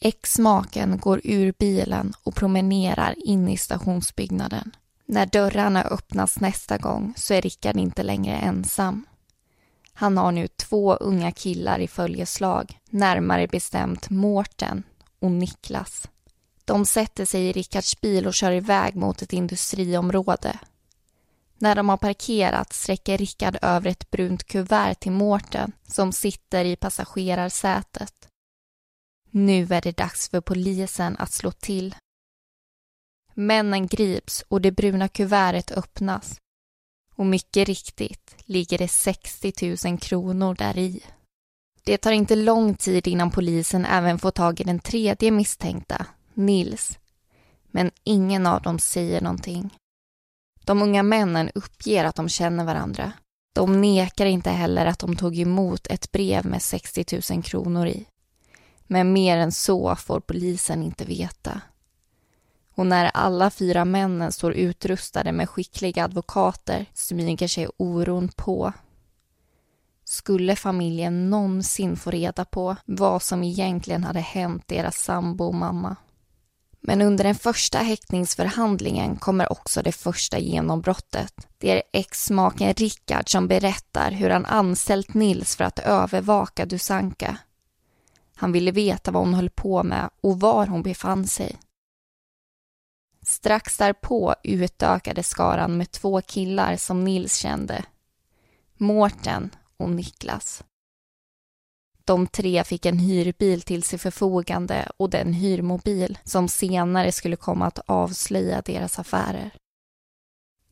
Ex-maken 0.00 0.98
går 0.98 1.20
ur 1.24 1.54
bilen 1.58 2.12
och 2.22 2.34
promenerar 2.34 3.14
in 3.18 3.48
i 3.48 3.56
stationsbyggnaden. 3.56 4.76
När 5.06 5.26
dörrarna 5.26 5.82
öppnas 5.82 6.40
nästa 6.40 6.78
gång 6.78 7.14
så 7.16 7.34
är 7.34 7.42
Rickard 7.42 7.76
inte 7.76 8.02
längre 8.02 8.36
ensam. 8.36 9.06
Han 9.98 10.16
har 10.16 10.32
nu 10.32 10.48
två 10.48 10.94
unga 10.94 11.32
killar 11.32 11.78
i 11.78 11.88
följeslag, 11.88 12.78
närmare 12.90 13.46
bestämt 13.46 14.10
Mårten 14.10 14.82
och 15.18 15.30
Niklas. 15.30 16.08
De 16.64 16.86
sätter 16.86 17.24
sig 17.24 17.46
i 17.48 17.52
Rickards 17.52 18.00
bil 18.00 18.26
och 18.26 18.34
kör 18.34 18.52
iväg 18.52 18.96
mot 18.96 19.22
ett 19.22 19.32
industriområde. 19.32 20.58
När 21.58 21.74
de 21.74 21.88
har 21.88 21.96
parkerat 21.96 22.72
sträcker 22.72 23.18
Rickard 23.18 23.58
över 23.62 23.90
ett 23.90 24.10
brunt 24.10 24.44
kuvert 24.44 24.94
till 24.94 25.12
Mårten 25.12 25.72
som 25.86 26.12
sitter 26.12 26.64
i 26.64 26.76
passagerarsätet. 26.76 28.28
Nu 29.30 29.62
är 29.62 29.80
det 29.80 29.96
dags 29.96 30.28
för 30.28 30.40
polisen 30.40 31.16
att 31.16 31.32
slå 31.32 31.50
till. 31.50 31.94
Männen 33.34 33.86
grips 33.86 34.44
och 34.48 34.60
det 34.60 34.72
bruna 34.72 35.08
kuvertet 35.08 35.70
öppnas. 35.70 36.40
Och 37.18 37.26
mycket 37.26 37.68
riktigt 37.68 38.36
ligger 38.44 38.78
det 38.78 38.88
60 38.88 39.76
000 39.88 39.98
kronor 39.98 40.54
där 40.54 40.78
i. 40.78 41.02
Det 41.84 41.98
tar 41.98 42.12
inte 42.12 42.36
lång 42.36 42.74
tid 42.74 43.06
innan 43.06 43.30
polisen 43.30 43.84
även 43.84 44.18
får 44.18 44.30
tag 44.30 44.60
i 44.60 44.64
den 44.64 44.78
tredje 44.78 45.30
misstänkta, 45.30 46.06
Nils. 46.34 46.98
Men 47.70 47.90
ingen 48.04 48.46
av 48.46 48.62
dem 48.62 48.78
säger 48.78 49.20
någonting. 49.20 49.74
De 50.64 50.82
unga 50.82 51.02
männen 51.02 51.50
uppger 51.54 52.04
att 52.04 52.16
de 52.16 52.28
känner 52.28 52.64
varandra. 52.64 53.12
De 53.54 53.80
nekar 53.80 54.26
inte 54.26 54.50
heller 54.50 54.86
att 54.86 54.98
de 54.98 55.16
tog 55.16 55.38
emot 55.38 55.86
ett 55.86 56.12
brev 56.12 56.46
med 56.46 56.62
60 56.62 57.20
000 57.32 57.42
kronor 57.42 57.86
i. 57.86 58.06
Men 58.86 59.12
mer 59.12 59.38
än 59.38 59.52
så 59.52 59.96
får 59.96 60.20
polisen 60.20 60.82
inte 60.82 61.04
veta. 61.04 61.60
Och 62.78 62.86
när 62.86 63.10
alla 63.14 63.50
fyra 63.50 63.84
männen 63.84 64.32
står 64.32 64.52
utrustade 64.52 65.32
med 65.32 65.48
skickliga 65.48 66.04
advokater 66.04 66.86
smyger 66.94 67.48
sig 67.48 67.68
oron 67.76 68.28
på. 68.28 68.72
Skulle 70.04 70.56
familjen 70.56 71.30
någonsin 71.30 71.96
få 71.96 72.10
reda 72.10 72.44
på 72.44 72.76
vad 72.84 73.22
som 73.22 73.42
egentligen 73.44 74.04
hade 74.04 74.20
hänt 74.20 74.62
deras 74.66 74.96
sambo 74.96 75.44
och 75.44 75.54
mamma? 75.54 75.96
Men 76.80 77.02
under 77.02 77.24
den 77.24 77.34
första 77.34 77.78
häktningsförhandlingen 77.78 79.16
kommer 79.16 79.52
också 79.52 79.82
det 79.82 79.92
första 79.92 80.38
genombrottet. 80.38 81.34
Det 81.58 81.70
är 81.70 81.82
ex-maken 81.92 82.74
Rickard 82.74 83.30
som 83.30 83.48
berättar 83.48 84.10
hur 84.10 84.30
han 84.30 84.46
anställt 84.46 85.14
Nils 85.14 85.56
för 85.56 85.64
att 85.64 85.78
övervaka 85.78 86.66
Dusanka. 86.66 87.36
Han 88.36 88.52
ville 88.52 88.70
veta 88.70 89.10
vad 89.10 89.22
hon 89.22 89.34
höll 89.34 89.50
på 89.50 89.82
med 89.82 90.10
och 90.20 90.40
var 90.40 90.66
hon 90.66 90.82
befann 90.82 91.26
sig. 91.26 91.56
Strax 93.28 93.76
därpå 93.76 94.34
utökade 94.42 95.22
skaran 95.22 95.76
med 95.76 95.90
två 95.90 96.20
killar 96.20 96.76
som 96.76 97.04
Nils 97.04 97.36
kände. 97.36 97.84
Mårten 98.76 99.50
och 99.76 99.90
Niklas. 99.90 100.64
De 102.04 102.26
tre 102.26 102.64
fick 102.64 102.86
en 102.86 102.98
hyrbil 102.98 103.62
till 103.62 103.82
sitt 103.82 104.00
förfogande 104.00 104.90
och 104.96 105.10
den 105.10 105.32
hyrmobil 105.32 106.18
som 106.24 106.48
senare 106.48 107.12
skulle 107.12 107.36
komma 107.36 107.66
att 107.66 107.78
avslöja 107.86 108.62
deras 108.62 108.98
affärer. 108.98 109.50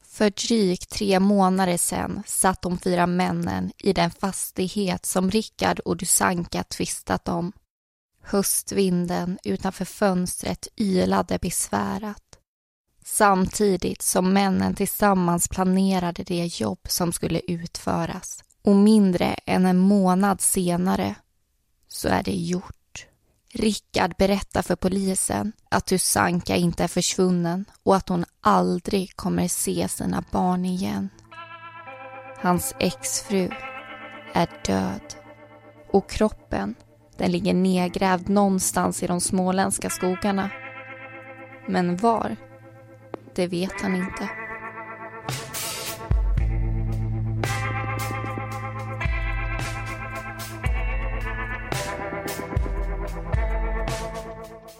För 0.02 0.30
drygt 0.30 0.90
tre 0.90 1.20
månader 1.20 1.76
sedan 1.76 2.22
satt 2.26 2.62
de 2.62 2.78
fyra 2.78 3.06
männen 3.06 3.72
i 3.78 3.92
den 3.92 4.10
fastighet 4.10 5.06
som 5.06 5.30
Rickard 5.30 5.80
och 5.80 5.96
Dusanka 5.96 6.62
tvistat 6.62 7.28
om. 7.28 7.52
Höstvinden 8.22 9.38
utanför 9.44 9.84
fönstret 9.84 10.68
ylade 10.76 11.38
besvärat 11.38 12.25
samtidigt 13.06 14.02
som 14.02 14.32
männen 14.32 14.74
tillsammans 14.74 15.48
planerade 15.48 16.22
det 16.22 16.60
jobb 16.60 16.78
som 16.88 17.12
skulle 17.12 17.40
utföras. 17.48 18.44
Och 18.62 18.76
mindre 18.76 19.24
än 19.26 19.66
en 19.66 19.78
månad 19.78 20.40
senare 20.40 21.14
så 21.88 22.08
är 22.08 22.22
det 22.22 22.34
gjort. 22.34 23.06
Rickard 23.54 24.14
berättar 24.18 24.62
för 24.62 24.76
polisen 24.76 25.52
att 25.68 25.86
Tusanka 25.86 26.56
inte 26.56 26.84
är 26.84 26.88
försvunnen 26.88 27.64
och 27.82 27.96
att 27.96 28.08
hon 28.08 28.24
aldrig 28.40 29.16
kommer 29.16 29.48
se 29.48 29.88
sina 29.88 30.24
barn 30.32 30.64
igen. 30.64 31.08
Hans 32.38 32.74
exfru 32.80 33.50
är 34.34 34.48
död 34.66 35.14
och 35.92 36.10
kroppen 36.10 36.74
den 37.18 37.32
ligger 37.32 37.54
nedgrävd 37.54 38.28
någonstans 38.28 39.02
i 39.02 39.06
de 39.06 39.20
småländska 39.20 39.90
skogarna. 39.90 40.50
Men 41.68 41.96
var? 41.96 42.36
Det 43.36 43.46
vet 43.46 43.80
han 43.80 43.94
inte. 43.96 44.28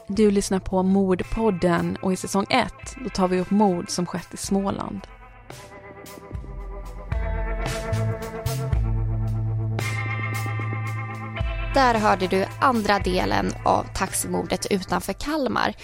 Du 0.07 0.31
lyssnar 0.31 0.59
på 0.59 0.83
Mordpodden 0.83 1.97
och 2.01 2.13
i 2.13 2.15
säsong 2.15 2.45
1 2.49 2.73
då 3.03 3.09
tar 3.09 3.27
vi 3.27 3.39
upp 3.39 3.51
mord 3.51 3.89
som 3.89 4.05
skett 4.05 4.33
i 4.33 4.37
Småland. 4.37 5.07
Där 11.73 11.95
hörde 11.95 12.27
du 12.27 12.45
andra 12.61 12.99
delen 12.99 13.51
av 13.65 13.85
taximordet 13.95 14.67
utanför 14.71 15.13
Kalmar. 15.13 15.75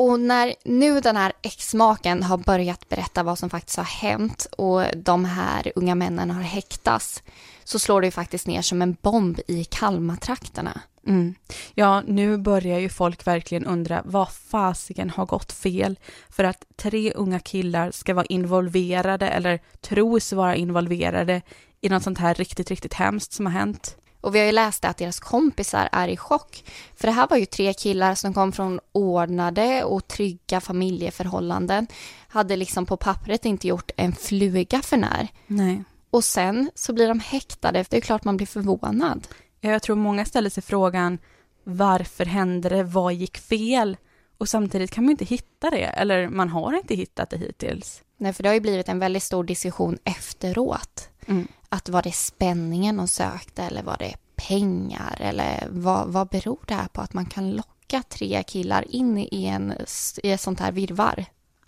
Och 0.00 0.20
när 0.20 0.54
nu 0.64 1.00
den 1.00 1.16
här 1.16 1.32
exmaken 1.42 2.22
har 2.22 2.38
börjat 2.38 2.88
berätta 2.88 3.22
vad 3.22 3.38
som 3.38 3.50
faktiskt 3.50 3.76
har 3.76 3.84
hänt 3.84 4.46
och 4.56 4.84
de 4.96 5.24
här 5.24 5.72
unga 5.74 5.94
männen 5.94 6.30
har 6.30 6.42
häktats 6.42 7.22
så 7.64 7.78
slår 7.78 8.00
det 8.00 8.06
ju 8.06 8.10
faktiskt 8.10 8.46
ner 8.46 8.62
som 8.62 8.82
en 8.82 8.96
bomb 9.02 9.40
i 9.46 9.64
Kalmartrakterna. 9.64 10.80
Mm. 11.06 11.34
Ja, 11.74 12.02
nu 12.06 12.38
börjar 12.38 12.78
ju 12.78 12.88
folk 12.88 13.26
verkligen 13.26 13.66
undra 13.66 14.02
vad 14.04 14.28
fasiken 14.32 15.10
har 15.10 15.26
gått 15.26 15.52
fel 15.52 15.98
för 16.28 16.44
att 16.44 16.64
tre 16.76 17.12
unga 17.12 17.40
killar 17.40 17.90
ska 17.90 18.14
vara 18.14 18.26
involverade 18.26 19.28
eller 19.28 19.60
tros 19.80 20.32
vara 20.32 20.56
involverade 20.56 21.42
i 21.80 21.88
något 21.88 22.02
sånt 22.02 22.18
här 22.18 22.34
riktigt, 22.34 22.70
riktigt 22.70 22.94
hemskt 22.94 23.32
som 23.32 23.46
har 23.46 23.52
hänt. 23.52 23.96
Och 24.20 24.34
vi 24.34 24.38
har 24.38 24.46
ju 24.46 24.52
läst 24.52 24.84
att 24.84 24.96
deras 24.96 25.20
kompisar 25.20 25.88
är 25.92 26.08
i 26.08 26.16
chock. 26.16 26.64
För 26.96 27.06
det 27.06 27.12
här 27.12 27.28
var 27.28 27.36
ju 27.36 27.46
tre 27.46 27.72
killar 27.74 28.14
som 28.14 28.34
kom 28.34 28.52
från 28.52 28.80
ordnade 28.92 29.84
och 29.84 30.08
trygga 30.08 30.60
familjeförhållanden. 30.60 31.86
Hade 32.28 32.56
liksom 32.56 32.86
på 32.86 32.96
pappret 32.96 33.44
inte 33.44 33.68
gjort 33.68 33.90
en 33.96 34.12
fluga 34.12 34.82
för 34.82 34.96
när. 34.96 35.28
Nej. 35.46 35.84
Och 36.10 36.24
sen 36.24 36.70
så 36.74 36.92
blir 36.92 37.08
de 37.08 37.20
häktade. 37.20 37.84
Det 37.90 37.96
är 37.96 38.00
klart 38.00 38.24
man 38.24 38.36
blir 38.36 38.46
förvånad. 38.46 39.28
Ja, 39.60 39.70
jag 39.70 39.82
tror 39.82 39.96
många 39.96 40.24
ställer 40.24 40.50
sig 40.50 40.62
frågan 40.62 41.18
varför 41.64 42.24
hände 42.24 42.68
det? 42.68 42.82
Vad 42.82 43.14
gick 43.14 43.38
fel? 43.38 43.96
Och 44.38 44.48
samtidigt 44.48 44.90
kan 44.90 45.04
man 45.04 45.10
inte 45.10 45.24
hitta 45.24 45.70
det, 45.70 45.84
eller 45.84 46.28
man 46.28 46.48
har 46.48 46.72
inte 46.72 46.94
hittat 46.94 47.30
det 47.30 47.36
hittills. 47.36 48.02
Nej, 48.16 48.32
för 48.32 48.42
det 48.42 48.48
har 48.48 48.54
ju 48.54 48.60
blivit 48.60 48.88
en 48.88 48.98
väldigt 48.98 49.22
stor 49.22 49.44
diskussion 49.44 49.98
efteråt. 50.04 51.08
Mm. 51.26 51.48
Att 51.72 51.88
var 51.88 52.02
det 52.02 52.12
spänningen 52.12 52.96
de 52.96 53.08
sökte 53.08 53.62
eller 53.62 53.82
var 53.82 53.96
det 53.98 54.14
pengar 54.36 55.16
eller 55.20 55.68
vad, 55.70 56.08
vad 56.08 56.28
beror 56.28 56.58
det 56.66 56.74
här 56.74 56.88
på 56.88 57.00
att 57.00 57.14
man 57.14 57.26
kan 57.26 57.50
locka 57.50 58.02
tre 58.08 58.42
killar 58.42 58.84
in 58.94 59.18
i, 59.18 59.44
en, 59.44 59.74
i 60.22 60.30
ett 60.30 60.40
sånt 60.40 60.60
här 60.60 60.72
virvar? 60.72 61.24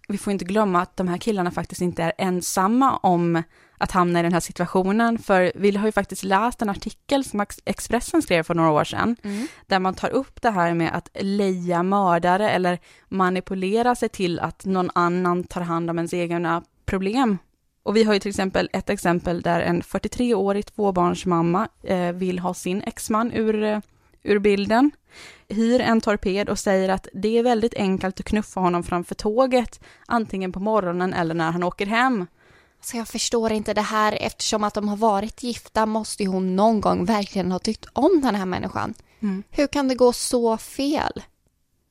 Vi 0.09 0.19
får 0.19 0.33
inte 0.33 0.45
glömma 0.45 0.83
att 0.83 0.97
de 0.97 1.09
här 1.09 1.19
killarna 1.19 1.51
faktiskt 1.51 1.81
inte 1.81 2.03
är 2.03 2.13
ensamma 2.19 2.97
om 2.97 3.43
att 3.79 3.91
hamna 3.91 4.21
i 4.21 4.23
den 4.23 4.33
här 4.33 4.41
situationen, 4.41 5.19
för 5.19 5.53
vi 5.55 5.77
har 5.77 5.87
ju 5.87 5.93
faktiskt 5.93 6.23
läst 6.23 6.63
en 6.63 6.71
artikel 6.71 7.25
som 7.25 7.47
Expressen 7.65 8.23
skrev 8.23 8.43
för 8.43 8.55
några 8.55 8.71
år 8.71 8.85
sedan, 8.85 9.17
mm. 9.23 9.47
där 9.67 9.79
man 9.79 9.95
tar 9.95 10.11
upp 10.11 10.43
det 10.43 10.51
här 10.51 10.75
med 10.75 10.95
att 10.95 11.09
leja 11.15 11.83
mördare 11.83 12.51
eller 12.51 12.79
manipulera 13.09 13.95
sig 13.95 14.09
till 14.09 14.41
att 14.41 14.65
någon 14.65 14.91
annan 14.95 15.45
tar 15.45 15.61
hand 15.61 15.91
om 15.91 15.99
ens 15.99 16.15
egna 16.15 16.63
problem. 16.85 17.39
Och 17.83 17.97
vi 17.97 18.05
har 18.05 18.15
ju 18.15 18.21
till 18.21 18.29
exempel 18.29 18.69
ett 18.73 18.91
exempel 18.91 19.43
där 19.43 19.61
en 19.61 19.83
43-årig 19.83 20.67
tvåbarnsmamma 20.67 21.69
eh, 21.83 22.13
vill 22.13 22.39
ha 22.39 22.55
sin 22.55 22.83
exman 22.83 23.33
ur, 23.33 23.63
eh, 23.63 23.81
ur 24.23 24.39
bilden, 24.39 24.91
hyr 25.49 25.81
en 25.81 26.01
torped 26.01 26.49
och 26.49 26.59
säger 26.59 26.89
att 26.89 27.09
det 27.13 27.39
är 27.39 27.43
väldigt 27.43 27.75
enkelt 27.75 28.21
att 28.21 28.27
knuffa 28.27 28.61
honom 28.61 28.83
framför 28.83 29.15
tåget, 29.15 29.81
antingen 30.07 30.53
på 30.53 30.61
morgonen 30.61 31.15
eller 31.15 31.35
när 31.35 31.51
han 31.51 31.63
åker 31.63 31.87
hem. 31.87 32.27
Så 32.81 32.97
jag 32.97 33.09
förstår 33.09 33.53
inte 33.53 33.75
det 33.75 33.81
här, 33.81 34.19
eftersom 34.21 34.65
att 34.65 34.75
de 34.75 34.89
har 34.89 34.97
varit 34.97 35.43
gifta 35.43 35.87
måste 35.87 36.23
ju 36.23 36.29
hon 36.29 36.57
någon 36.57 36.81
gång 36.81 37.05
verkligen 37.05 37.53
ha 37.53 37.59
tyckt 37.59 37.87
om 37.93 38.21
den 38.23 38.35
här 38.35 38.47
människan. 38.47 38.95
Mm. 39.21 39.43
Hur 39.51 39.67
kan 39.67 39.89
det 39.89 39.95
gå 39.95 40.13
så 40.13 40.57
fel? 40.57 41.23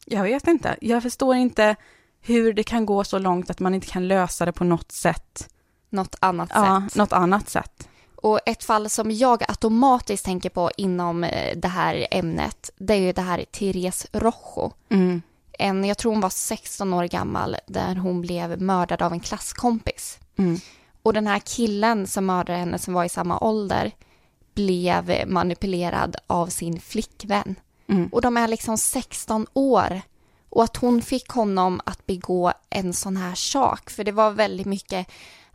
Jag 0.05 0.23
vet 0.23 0.47
inte. 0.47 0.77
Jag 0.81 1.03
förstår 1.03 1.35
inte 1.35 1.75
hur 2.21 2.53
det 2.53 2.63
kan 2.63 2.85
gå 2.85 3.03
så 3.03 3.19
långt 3.19 3.49
att 3.49 3.59
man 3.59 3.73
inte 3.75 3.87
kan 3.87 4.07
lösa 4.07 4.45
det 4.45 4.51
på 4.51 4.63
något 4.63 4.91
sätt. 4.91 5.49
Något 5.91 6.15
annat 6.19 6.49
Ja, 6.53 6.83
sätt. 6.89 6.95
något 6.95 7.13
annat 7.13 7.49
sätt. 7.49 7.87
Och 8.15 8.39
ett 8.45 8.63
fall 8.63 8.89
som 8.89 9.11
jag 9.11 9.43
automatiskt 9.47 10.25
tänker 10.25 10.49
på 10.49 10.71
inom 10.77 11.23
eh, 11.23 11.57
det 11.57 11.67
här 11.67 12.07
ämnet, 12.11 12.69
det 12.77 12.93
är 12.93 12.97
ju 12.99 13.11
det 13.13 13.21
här 13.21 13.45
Therese 13.51 14.07
Rojo. 14.11 14.71
Mm. 14.89 15.21
En, 15.59 15.83
jag 15.85 15.97
tror 15.97 16.11
hon 16.11 16.21
var 16.21 16.29
16 16.29 16.93
år 16.93 17.03
gammal, 17.03 17.57
där 17.67 17.95
hon 17.95 18.21
blev 18.21 18.61
mördad 18.61 19.01
av 19.01 19.13
en 19.13 19.19
klasskompis. 19.19 20.19
Mm. 20.37 20.59
Och 21.03 21.13
den 21.13 21.27
här 21.27 21.39
killen 21.39 22.07
som 22.07 22.25
mördade 22.25 22.59
henne, 22.59 22.79
som 22.79 22.93
var 22.93 23.03
i 23.03 23.09
samma 23.09 23.39
ålder, 23.39 23.91
blev 24.53 25.23
manipulerad 25.27 26.15
av 26.27 26.47
sin 26.47 26.79
flickvän. 26.81 27.55
Mm. 27.87 28.07
Och 28.11 28.21
de 28.21 28.37
är 28.37 28.47
liksom 28.47 28.77
16 28.77 29.47
år. 29.53 30.01
Och 30.49 30.63
att 30.63 30.77
hon 30.77 31.01
fick 31.01 31.29
honom 31.29 31.81
att 31.85 32.05
begå 32.05 32.53
en 32.69 32.93
sån 32.93 33.17
här 33.17 33.35
sak, 33.35 33.89
för 33.89 34.03
det 34.03 34.11
var 34.11 34.31
väldigt 34.31 34.67
mycket, 34.67 35.07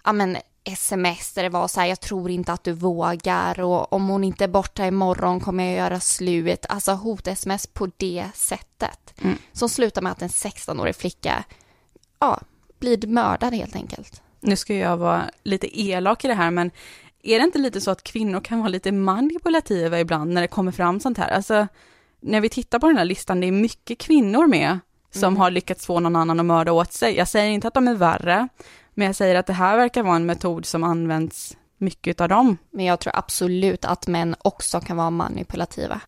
ja 0.06 0.12
men 0.12 0.36
sms 0.64 1.32
där 1.32 1.42
det 1.42 1.48
var 1.48 1.68
så 1.68 1.80
här, 1.80 1.86
jag 1.86 2.00
tror 2.00 2.30
inte 2.30 2.52
att 2.52 2.64
du 2.64 2.72
vågar 2.72 3.60
och 3.60 3.92
om 3.92 4.08
hon 4.08 4.24
inte 4.24 4.44
är 4.44 4.48
borta 4.48 4.86
imorgon 4.86 5.40
kommer 5.40 5.64
jag 5.64 5.74
göra 5.74 6.00
slut. 6.00 6.66
Alltså 6.68 6.92
hot-sms 6.92 7.66
på 7.66 7.90
det 7.96 8.24
sättet. 8.34 9.14
Mm. 9.22 9.38
Som 9.52 9.68
slutar 9.68 10.02
med 10.02 10.12
att 10.12 10.22
en 10.22 10.28
16-årig 10.28 10.96
flicka, 10.96 11.44
ja, 12.18 12.40
blir 12.78 13.06
mördad 13.06 13.54
helt 13.54 13.76
enkelt. 13.76 14.22
Nu 14.40 14.56
ska 14.56 14.74
jag 14.74 14.96
vara 14.96 15.24
lite 15.42 15.80
elak 15.80 16.24
i 16.24 16.28
det 16.28 16.34
här, 16.34 16.50
men 16.50 16.70
är 17.22 17.38
det 17.38 17.44
inte 17.44 17.58
lite 17.58 17.80
så 17.80 17.90
att 17.90 18.02
kvinnor 18.02 18.40
kan 18.40 18.58
vara 18.58 18.68
lite 18.68 18.92
manipulativa 18.92 20.00
ibland 20.00 20.32
när 20.32 20.40
det 20.40 20.48
kommer 20.48 20.72
fram 20.72 21.00
sånt 21.00 21.18
här? 21.18 21.28
Alltså, 21.28 21.66
när 22.20 22.40
vi 22.40 22.48
tittar 22.48 22.78
på 22.78 22.86
den 22.86 22.96
här 22.96 23.04
listan, 23.04 23.40
det 23.40 23.46
är 23.46 23.52
mycket 23.52 23.98
kvinnor 23.98 24.46
med 24.46 24.78
som 25.10 25.24
Mm. 25.24 25.40
har 25.40 25.50
lyckats 25.50 25.86
få 25.86 26.00
någon 26.00 26.16
annan 26.16 26.40
att 26.40 26.46
mörda 26.46 26.72
åt 26.72 26.92
sig. 26.92 27.16
Jag 27.16 27.28
säger 27.28 27.50
inte 27.50 27.68
att 27.68 27.74
de 27.74 27.88
är 27.88 27.94
värre, 27.94 28.48
men 28.96 29.06
jag 29.06 29.16
säger 29.16 29.34
att 29.34 29.46
det 29.46 29.52
här 29.52 29.76
verkar 29.76 30.02
vara 30.02 30.16
en 30.16 30.26
metod 30.26 30.66
som 30.66 30.84
används 30.84 31.56
mycket 31.78 32.20
av 32.20 32.28
dem. 32.28 32.56
Men 32.70 32.84
jag 32.84 33.00
tror 33.00 33.16
absolut 33.16 33.84
att 33.84 34.06
män 34.06 34.34
också 34.38 34.80
kan 34.80 34.96
vara 34.96 35.10
manipulativa. 35.10 36.00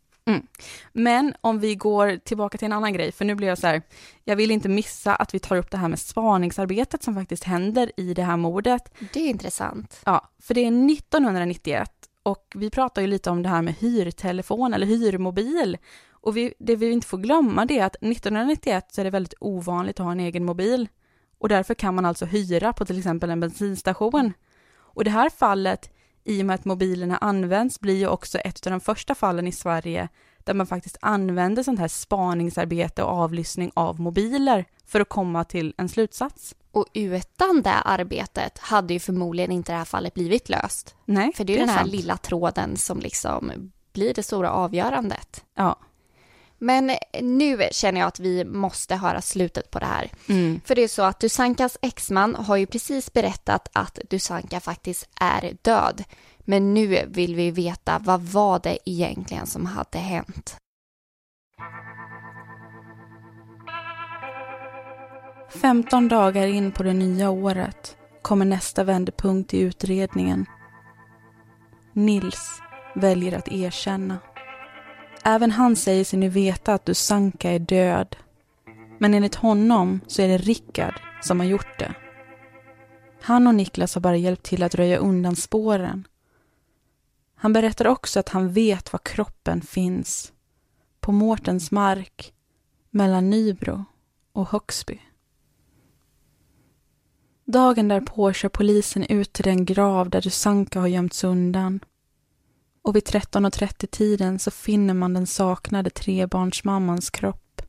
Men 0.92 1.34
om 1.40 1.58
vi 1.60 1.74
går 1.74 2.16
tillbaka 2.16 2.58
till 2.58 2.66
en 2.66 2.72
annan 2.72 2.92
grej, 2.92 3.12
för 3.12 3.24
nu 3.24 3.34
blir 3.34 3.48
jag 3.48 3.58
så 3.58 3.66
här, 3.66 3.82
jag 4.24 4.36
vill 4.36 4.50
inte 4.50 4.68
missa 4.68 5.14
att 5.14 5.34
vi 5.34 5.38
tar 5.38 5.56
upp 5.56 5.70
det 5.70 5.76
här 5.76 5.88
med 5.88 5.98
spaningsarbetet 5.98 7.02
som 7.02 7.14
faktiskt 7.14 7.44
händer 7.44 7.92
i 7.96 8.14
det 8.14 8.22
här 8.22 8.36
mordet. 8.36 8.94
Det 9.12 9.20
är 9.20 9.28
intressant. 9.28 10.00
Ja, 10.04 10.30
för 10.42 10.54
det 10.54 10.60
är 10.60 10.92
1991 10.92 11.90
och 12.22 12.52
vi 12.54 12.70
pratar 12.70 13.02
ju 13.02 13.08
lite 13.08 13.30
om 13.30 13.42
det 13.42 13.48
här 13.48 13.62
med 13.62 13.74
hyrtelefon 13.74 14.74
eller 14.74 14.86
hyrmobil. 14.86 15.78
Och 16.10 16.36
vi, 16.36 16.54
det 16.58 16.76
vi 16.76 16.90
inte 16.90 17.06
får 17.06 17.18
glömma 17.18 17.64
det 17.64 17.78
är 17.78 17.84
att 17.84 17.96
1991 17.96 18.86
så 18.90 19.00
är 19.00 19.04
det 19.04 19.10
väldigt 19.10 19.34
ovanligt 19.40 20.00
att 20.00 20.04
ha 20.04 20.12
en 20.12 20.20
egen 20.20 20.44
mobil. 20.44 20.88
Och 21.38 21.48
därför 21.48 21.74
kan 21.74 21.94
man 21.94 22.04
alltså 22.04 22.24
hyra 22.24 22.72
på 22.72 22.84
till 22.84 22.98
exempel 22.98 23.30
en 23.30 23.40
bensinstation. 23.40 24.32
Och 24.76 25.04
det 25.04 25.10
här 25.10 25.30
fallet, 25.30 25.90
i 26.24 26.42
och 26.42 26.46
med 26.46 26.54
att 26.54 26.64
mobilerna 26.64 27.16
används, 27.16 27.80
blir 27.80 27.96
ju 27.96 28.08
också 28.08 28.38
ett 28.38 28.66
av 28.66 28.70
de 28.70 28.80
första 28.80 29.14
fallen 29.14 29.46
i 29.46 29.52
Sverige 29.52 30.08
där 30.44 30.54
man 30.54 30.66
faktiskt 30.66 30.96
använder 31.00 31.62
sånt 31.62 31.78
här 31.80 31.88
spaningsarbete 31.88 33.02
och 33.02 33.10
avlyssning 33.10 33.70
av 33.74 34.00
mobiler 34.00 34.64
för 34.86 35.00
att 35.00 35.08
komma 35.08 35.44
till 35.44 35.74
en 35.76 35.88
slutsats. 35.88 36.54
Och 36.72 36.86
utan 36.92 37.62
det 37.62 37.74
arbetet 37.74 38.58
hade 38.58 38.94
ju 38.94 39.00
förmodligen 39.00 39.52
inte 39.52 39.72
det 39.72 39.78
här 39.78 39.84
fallet 39.84 40.14
blivit 40.14 40.48
löst. 40.48 40.94
Nej, 41.04 41.32
För 41.32 41.44
det 41.44 41.52
är 41.52 41.54
ju 41.54 41.60
den 41.60 41.68
här 41.68 41.78
sant. 41.78 41.92
lilla 41.92 42.16
tråden 42.16 42.76
som 42.76 43.00
liksom 43.00 43.70
blir 43.92 44.14
det 44.14 44.22
stora 44.22 44.50
avgörandet. 44.50 45.44
Ja. 45.54 45.76
Men 46.58 46.90
nu 47.22 47.68
känner 47.72 48.00
jag 48.00 48.08
att 48.08 48.20
vi 48.20 48.44
måste 48.44 48.96
höra 48.96 49.20
slutet 49.20 49.70
på 49.70 49.78
det 49.78 49.86
här. 49.86 50.10
Mm. 50.28 50.60
För 50.64 50.74
det 50.74 50.82
är 50.82 50.88
så 50.88 51.02
att 51.02 51.20
Dusankas 51.20 51.78
exman 51.82 52.34
har 52.34 52.56
ju 52.56 52.66
precis 52.66 53.12
berättat 53.12 53.68
att 53.72 53.98
Dusanka 54.10 54.60
faktiskt 54.60 55.08
är 55.20 55.56
död. 55.62 56.04
Men 56.38 56.74
nu 56.74 57.06
vill 57.06 57.34
vi 57.34 57.50
veta 57.50 57.98
vad 58.04 58.20
var 58.20 58.58
det 58.58 58.78
egentligen 58.84 59.46
som 59.46 59.66
hade 59.66 59.98
hänt. 59.98 60.56
15 65.50 66.08
dagar 66.08 66.46
in 66.46 66.72
på 66.72 66.82
det 66.82 66.92
nya 66.92 67.30
året 67.30 67.96
kommer 68.22 68.44
nästa 68.44 68.84
vändpunkt 68.84 69.54
i 69.54 69.60
utredningen. 69.60 70.46
Nils 71.92 72.60
väljer 72.94 73.38
att 73.38 73.48
erkänna. 73.48 74.18
Även 75.24 75.50
han 75.50 75.76
säger 75.76 76.04
sig 76.04 76.18
nu 76.18 76.28
veta 76.28 76.74
att 76.74 76.86
Dusanka 76.86 77.50
är 77.50 77.58
död. 77.58 78.16
Men 78.98 79.14
enligt 79.14 79.34
honom 79.34 80.00
så 80.06 80.22
är 80.22 80.28
det 80.28 80.38
Rickard 80.38 80.94
som 81.22 81.40
har 81.40 81.46
gjort 81.46 81.78
det. 81.78 81.94
Han 83.22 83.46
och 83.46 83.54
Niklas 83.54 83.94
har 83.94 84.02
bara 84.02 84.16
hjälpt 84.16 84.42
till 84.42 84.62
att 84.62 84.74
röja 84.74 84.96
undan 84.96 85.36
spåren. 85.36 86.06
Han 87.34 87.52
berättar 87.52 87.86
också 87.86 88.20
att 88.20 88.28
han 88.28 88.52
vet 88.52 88.92
var 88.92 89.00
kroppen 89.04 89.60
finns. 89.60 90.32
På 91.00 91.12
Mårtens 91.12 91.70
mark 91.70 92.32
mellan 92.90 93.30
Nybro 93.30 93.84
och 94.32 94.48
Högsby. 94.48 95.00
Dagen 97.44 97.88
därpå 97.88 98.32
kör 98.32 98.48
polisen 98.48 99.04
ut 99.04 99.32
till 99.32 99.44
den 99.44 99.64
grav 99.64 100.10
där 100.10 100.20
Dusanka 100.20 100.80
har 100.80 100.86
gömts 100.86 101.24
undan. 101.24 101.80
Och 102.88 102.96
vid 102.96 103.04
13.30-tiden 103.04 104.38
så 104.38 104.50
finner 104.50 104.94
man 104.94 105.14
den 105.14 105.26
saknade 105.26 105.90
trebarnsmammans 105.90 107.10
kropp. 107.10 107.62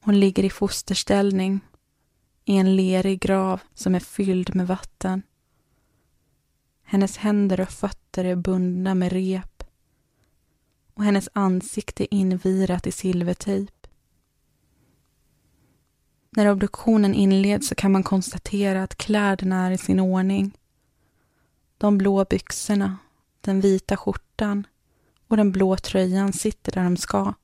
Hon 0.00 0.20
ligger 0.20 0.44
i 0.44 0.50
fosterställning 0.50 1.60
i 2.44 2.56
en 2.56 2.76
lerig 2.76 3.20
grav 3.20 3.60
som 3.74 3.94
är 3.94 4.00
fylld 4.00 4.54
med 4.54 4.66
vatten. 4.66 5.22
Hennes 6.82 7.16
händer 7.16 7.60
och 7.60 7.68
fötter 7.68 8.24
är 8.24 8.36
bundna 8.36 8.94
med 8.94 9.12
rep 9.12 9.64
och 10.94 11.04
hennes 11.04 11.28
ansikte 11.32 12.04
är 12.04 12.18
invirat 12.18 12.86
i 12.86 12.92
silvertejp. 12.92 13.88
När 16.30 16.50
obduktionen 16.50 17.14
inleds 17.14 17.68
så 17.68 17.74
kan 17.74 17.92
man 17.92 18.02
konstatera 18.02 18.82
att 18.82 18.96
kläderna 18.96 19.66
är 19.66 19.70
i 19.70 19.78
sin 19.78 20.00
ordning. 20.00 20.58
De 21.78 21.98
blå 21.98 22.24
byxorna, 22.24 22.98
den 23.44 23.60
vita 23.60 23.96
skjortan 23.96 24.66
och 25.28 25.36
den 25.36 25.52
blå 25.52 25.76
tröjan 25.76 26.32
sitter 26.32 26.72
där 26.72 26.84
de 26.84 26.96
ska. 26.96 27.34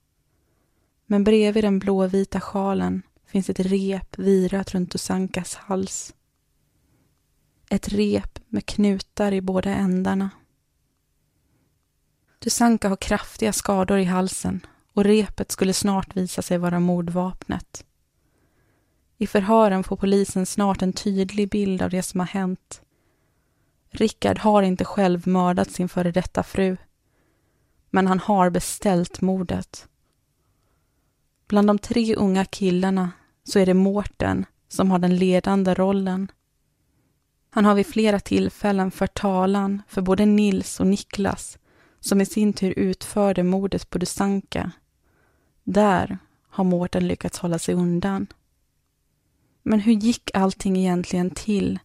Men 1.07 1.25
bredvid 1.25 1.65
den 1.65 1.79
blåvita 1.79 2.41
sjalen 2.41 3.03
finns 3.27 3.51
ett 3.51 3.61
rep 3.61 4.19
virat 4.19 4.75
runt 4.75 4.93
Dusankas 4.93 5.55
hals. 5.55 6.15
Ett 7.71 7.89
rep 7.89 8.39
med 8.49 8.67
knutar 8.67 9.33
i 9.33 9.41
båda 9.41 9.71
ändarna. 9.71 10.31
Dusanka 12.39 12.89
har 12.89 12.97
kraftiga 12.97 13.53
skador 13.53 13.99
i 13.99 14.05
halsen 14.05 14.67
och 14.93 15.05
repet 15.05 15.53
skulle 15.53 15.73
snart 15.73 16.17
visa 16.17 16.43
sig 16.43 16.59
vara 16.59 16.81
mordvapnet. 16.81 17.85
I 19.19 19.27
förhören 19.27 19.85
får 19.85 19.97
polisen 19.97 20.47
snart 20.47 20.83
en 20.83 20.93
tydlig 20.93 21.51
bild 21.51 21.83
av 21.83 21.91
det 21.91 22.03
som 22.03 22.21
har 22.21 22.27
hänt. 22.27 22.83
Rickard 23.91 24.39
har 24.39 24.63
inte 24.63 24.85
själv 24.85 25.29
mördat 25.29 25.71
sin 25.71 25.89
före 25.89 26.11
detta 26.11 26.43
fru. 26.43 26.77
Men 27.91 28.07
han 28.07 28.19
har 28.19 28.51
beställt 28.51 29.21
mordet. 29.21 29.89
Bland 31.49 31.67
de 31.67 31.79
tre 31.79 32.15
unga 32.15 32.45
killarna 32.45 33.11
så 33.45 33.59
är 33.59 33.67
det 33.67 33.75
Mårten 33.75 34.45
som 34.69 34.91
har 34.91 34.99
den 34.99 35.17
ledande 35.17 35.75
rollen. 35.75 36.31
Han 37.51 37.65
har 37.65 37.75
vid 37.75 37.87
flera 37.87 38.21
tillfällen 38.21 38.91
fört 38.91 39.15
talan 39.15 39.83
för 39.89 40.03
både 40.03 40.27
Nils 40.27 40.81
och 40.81 40.87
Niklas 40.87 41.59
som 42.01 42.21
i 42.21 42.27
sin 42.27 42.53
tur 42.53 42.79
utförde 42.79 43.43
mordet 43.43 43.91
på 43.91 43.99
Dusanka. 43.99 44.71
Där 45.65 46.19
har 46.49 46.65
Mårten 46.65 47.09
lyckats 47.09 47.39
hålla 47.39 47.59
sig 47.59 47.75
undan. 47.75 48.27
Men 49.63 49.81
hur 49.81 49.93
gick 49.93 50.31
allting 50.35 50.77
egentligen 50.77 51.31
till 51.31 51.79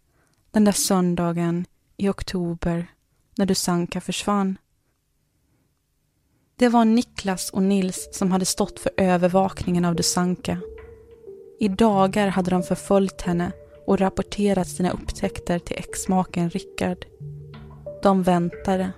den 0.52 0.66
där 0.66 0.72
söndagen 0.72 1.66
i 1.98 2.10
oktober 2.10 2.88
när 3.38 3.46
Dusanka 3.46 4.02
försvann? 4.02 4.58
Det 6.56 6.70
var 6.70 6.86
Niklas 6.86 7.50
och 7.50 7.64
Nils 7.64 8.10
som 8.12 8.32
hade 8.32 8.46
stått 8.46 8.80
för 8.80 8.92
övervakningen 8.98 9.86
av 9.86 9.96
Dusanka. 9.96 10.58
I 11.60 11.68
dagar 11.68 12.28
hade 12.28 12.52
de 12.52 12.64
förföljt 12.64 13.22
henne 13.22 13.52
och 13.88 14.00
rapporterat 14.00 14.68
sina 14.68 14.92
upptäckter 14.92 15.60
till 15.60 15.78
exmaken 15.78 16.50
Rickard. 16.50 17.06
De 18.04 18.24
väntade. 18.24 18.92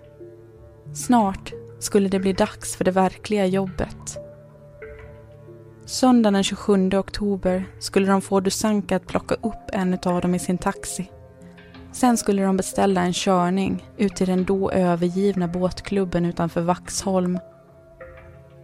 Snart 0.94 1.54
skulle 1.80 2.10
det 2.10 2.20
bli 2.20 2.34
dags 2.34 2.76
för 2.76 2.84
det 2.84 2.92
verkliga 2.92 3.46
jobbet. 3.46 4.18
Söndagen 5.86 6.34
den 6.34 6.44
27 6.44 6.90
oktober 6.94 7.66
skulle 7.80 8.08
de 8.08 8.22
få 8.22 8.40
Dusanka 8.40 8.96
att 8.96 9.08
plocka 9.08 9.36
upp 9.36 9.70
en 9.74 10.00
av 10.06 10.22
dem 10.22 10.36
i 10.36 10.40
sin 10.40 10.58
taxi. 10.58 11.12
Sen 11.98 12.18
skulle 12.18 12.44
de 12.44 12.58
beställa 12.58 13.02
en 13.02 13.14
körning 13.14 13.90
ut 13.98 14.16
till 14.16 14.28
den 14.28 14.46
då 14.46 14.72
övergivna 14.72 15.48
båtklubben 15.48 16.26
utanför 16.26 16.62
Vaxholm. 16.62 17.40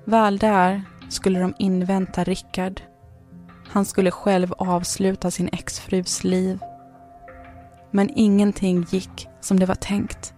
Väl 0.06 0.38
där 0.38 0.82
skulle 1.10 1.40
de 1.40 1.54
invänta 1.60 2.24
Rickard. 2.24 2.82
Han 3.68 3.86
skulle 3.86 4.12
själv 4.12 4.54
avsluta 4.54 5.32
sin 5.32 5.50
exfrus 5.52 6.24
liv. 6.24 6.60
Men 7.92 8.10
ingenting 8.16 8.86
gick 8.90 9.28
som 9.42 9.60
det 9.60 9.66
var 9.66 9.76
tänkt. 9.76 10.34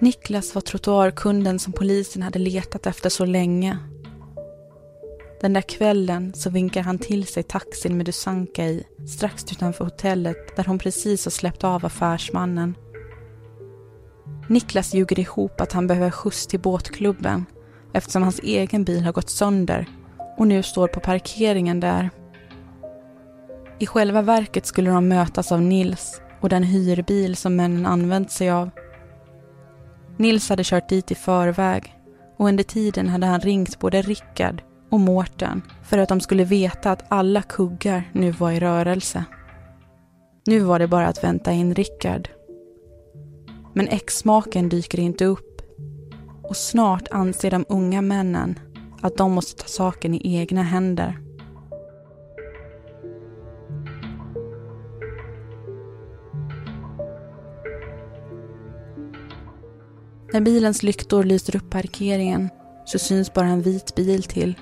Niklas 0.00 0.54
var 0.54 0.62
trottoarkunden 0.62 1.58
som 1.58 1.72
polisen 1.72 2.22
hade 2.22 2.38
letat 2.38 2.86
efter 2.86 3.10
så 3.10 3.24
länge. 3.24 3.78
Den 5.40 5.52
där 5.52 5.60
kvällen 5.60 6.34
så 6.34 6.50
vinkar 6.50 6.82
han 6.82 6.98
till 6.98 7.26
sig 7.26 7.42
taxin 7.42 7.96
med 7.96 8.06
Dusanka 8.06 8.64
i 8.64 8.84
strax 9.06 9.44
utanför 9.52 9.84
hotellet 9.84 10.56
där 10.56 10.64
hon 10.64 10.78
precis 10.78 11.24
har 11.24 11.30
släppt 11.30 11.64
av 11.64 11.86
affärsmannen. 11.86 12.74
Niklas 14.48 14.94
ljuger 14.94 15.18
ihop 15.18 15.60
att 15.60 15.72
han 15.72 15.86
behöver 15.86 16.10
skjuts 16.10 16.46
till 16.46 16.60
båtklubben 16.60 17.46
eftersom 17.92 18.22
hans 18.22 18.40
egen 18.42 18.84
bil 18.84 19.04
har 19.04 19.12
gått 19.12 19.30
sönder 19.30 19.86
och 20.38 20.46
nu 20.46 20.62
står 20.62 20.88
på 20.88 21.00
parkeringen 21.00 21.80
där. 21.80 22.10
I 23.78 23.86
själva 23.86 24.22
verket 24.22 24.66
skulle 24.66 24.90
de 24.90 25.08
mötas 25.08 25.52
av 25.52 25.62
Nils 25.62 26.20
och 26.40 26.48
den 26.48 26.62
hyrbil 26.62 27.36
som 27.36 27.56
männen 27.56 27.86
använt 27.86 28.30
sig 28.30 28.50
av. 28.50 28.70
Nils 30.16 30.48
hade 30.48 30.64
kört 30.64 30.88
dit 30.88 31.10
i 31.10 31.14
förväg 31.14 31.94
och 32.36 32.48
under 32.48 32.64
tiden 32.64 33.08
hade 33.08 33.26
han 33.26 33.40
ringt 33.40 33.78
både 33.78 34.02
Rickard 34.02 34.62
och 34.90 35.00
Mårten 35.00 35.62
för 35.82 35.98
att 35.98 36.08
de 36.08 36.20
skulle 36.20 36.44
veta 36.44 36.92
att 36.92 37.04
alla 37.08 37.42
kuggar 37.42 38.10
nu 38.12 38.30
var 38.30 38.50
i 38.50 38.60
rörelse. 38.60 39.24
Nu 40.46 40.60
var 40.60 40.78
det 40.78 40.88
bara 40.88 41.06
att 41.06 41.24
vänta 41.24 41.52
in 41.52 41.74
Rickard. 41.74 42.28
Men 43.74 43.88
exmaken 43.88 44.68
dyker 44.68 45.00
inte 45.00 45.24
upp 45.24 45.62
och 46.42 46.56
snart 46.56 47.08
anser 47.10 47.50
de 47.50 47.64
unga 47.68 48.02
männen 48.02 48.58
att 49.00 49.16
de 49.16 49.32
måste 49.32 49.62
ta 49.62 49.68
saken 49.68 50.14
i 50.14 50.36
egna 50.36 50.62
händer. 50.62 51.18
När 60.32 60.40
bilens 60.40 60.82
lyktor 60.82 61.24
lyser 61.24 61.56
upp 61.56 61.70
parkeringen 61.70 62.48
så 62.84 62.98
syns 62.98 63.34
bara 63.34 63.46
en 63.46 63.62
vit 63.62 63.94
bil 63.94 64.22
till. 64.22 64.54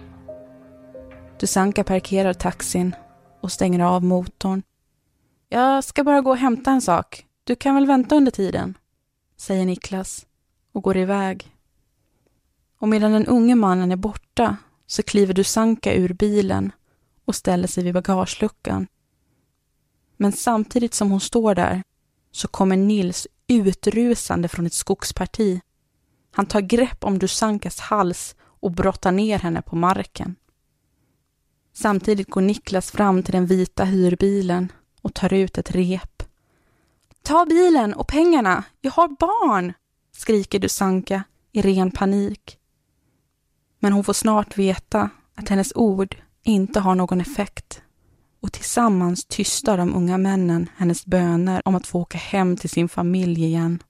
Dusanka 1.38 1.84
parkerar 1.84 2.32
taxin 2.32 2.94
och 3.40 3.52
stänger 3.52 3.80
av 3.80 4.04
motorn. 4.04 4.62
Jag 5.48 5.84
ska 5.84 6.04
bara 6.04 6.20
gå 6.20 6.30
och 6.30 6.36
hämta 6.36 6.70
en 6.70 6.80
sak. 6.80 7.26
Du 7.44 7.56
kan 7.56 7.74
väl 7.74 7.86
vänta 7.86 8.16
under 8.16 8.30
tiden? 8.30 8.78
Säger 9.36 9.66
Niklas 9.66 10.26
och 10.72 10.82
går 10.82 10.96
iväg. 10.96 11.50
Och 12.78 12.88
medan 12.88 13.12
den 13.12 13.26
unge 13.26 13.54
mannen 13.54 13.92
är 13.92 13.96
borta 13.96 14.56
så 14.86 15.02
kliver 15.02 15.34
Dusanka 15.34 15.94
ur 15.94 16.12
bilen 16.12 16.72
och 17.24 17.34
ställer 17.34 17.68
sig 17.68 17.84
vid 17.84 17.94
bagageluckan. 17.94 18.86
Men 20.16 20.32
samtidigt 20.32 20.94
som 20.94 21.10
hon 21.10 21.20
står 21.20 21.54
där 21.54 21.82
så 22.30 22.48
kommer 22.48 22.76
Nils 22.76 23.26
utrusande 23.46 24.48
från 24.48 24.66
ett 24.66 24.72
skogsparti. 24.72 25.60
Han 26.30 26.46
tar 26.46 26.60
grepp 26.60 27.04
om 27.04 27.18
Dusankas 27.18 27.80
hals 27.80 28.36
och 28.40 28.70
brottar 28.70 29.12
ner 29.12 29.38
henne 29.38 29.62
på 29.62 29.76
marken. 29.76 30.36
Samtidigt 31.76 32.30
går 32.30 32.40
Niklas 32.40 32.90
fram 32.90 33.22
till 33.22 33.32
den 33.32 33.46
vita 33.46 33.84
hyrbilen 33.84 34.72
och 35.02 35.14
tar 35.14 35.32
ut 35.32 35.58
ett 35.58 35.70
rep. 35.70 36.22
Ta 37.22 37.46
bilen 37.46 37.94
och 37.94 38.08
pengarna, 38.08 38.64
jag 38.80 38.92
har 38.92 39.08
barn! 39.08 39.72
skriker 40.12 40.58
Dusanka 40.58 41.24
i 41.52 41.62
ren 41.62 41.90
panik. 41.90 42.58
Men 43.78 43.92
hon 43.92 44.04
får 44.04 44.12
snart 44.12 44.58
veta 44.58 45.10
att 45.34 45.48
hennes 45.48 45.72
ord 45.74 46.16
inte 46.42 46.80
har 46.80 46.94
någon 46.94 47.20
effekt 47.20 47.82
och 48.40 48.52
tillsammans 48.52 49.24
tystar 49.24 49.76
de 49.76 49.94
unga 49.94 50.18
männen 50.18 50.68
hennes 50.76 51.06
böner 51.06 51.62
om 51.64 51.74
att 51.74 51.86
få 51.86 52.00
åka 52.00 52.18
hem 52.18 52.56
till 52.56 52.70
sin 52.70 52.88
familj 52.88 53.44
igen 53.44 53.82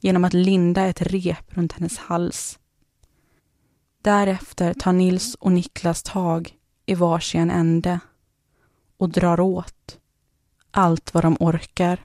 genom 0.00 0.24
att 0.24 0.32
linda 0.32 0.84
ett 0.86 1.02
rep 1.02 1.56
runt 1.56 1.72
hennes 1.72 1.98
hals. 1.98 2.58
Därefter 4.02 4.74
tar 4.74 4.92
Nils 4.92 5.34
och 5.34 5.52
Niklas 5.52 6.02
tag 6.02 6.54
i 6.86 6.94
varsin 6.94 7.50
ände 7.50 8.00
och 8.96 9.08
drar 9.08 9.40
åt 9.40 9.98
allt 10.70 11.14
vad 11.14 11.24
de 11.24 11.36
orkar. 11.40 12.04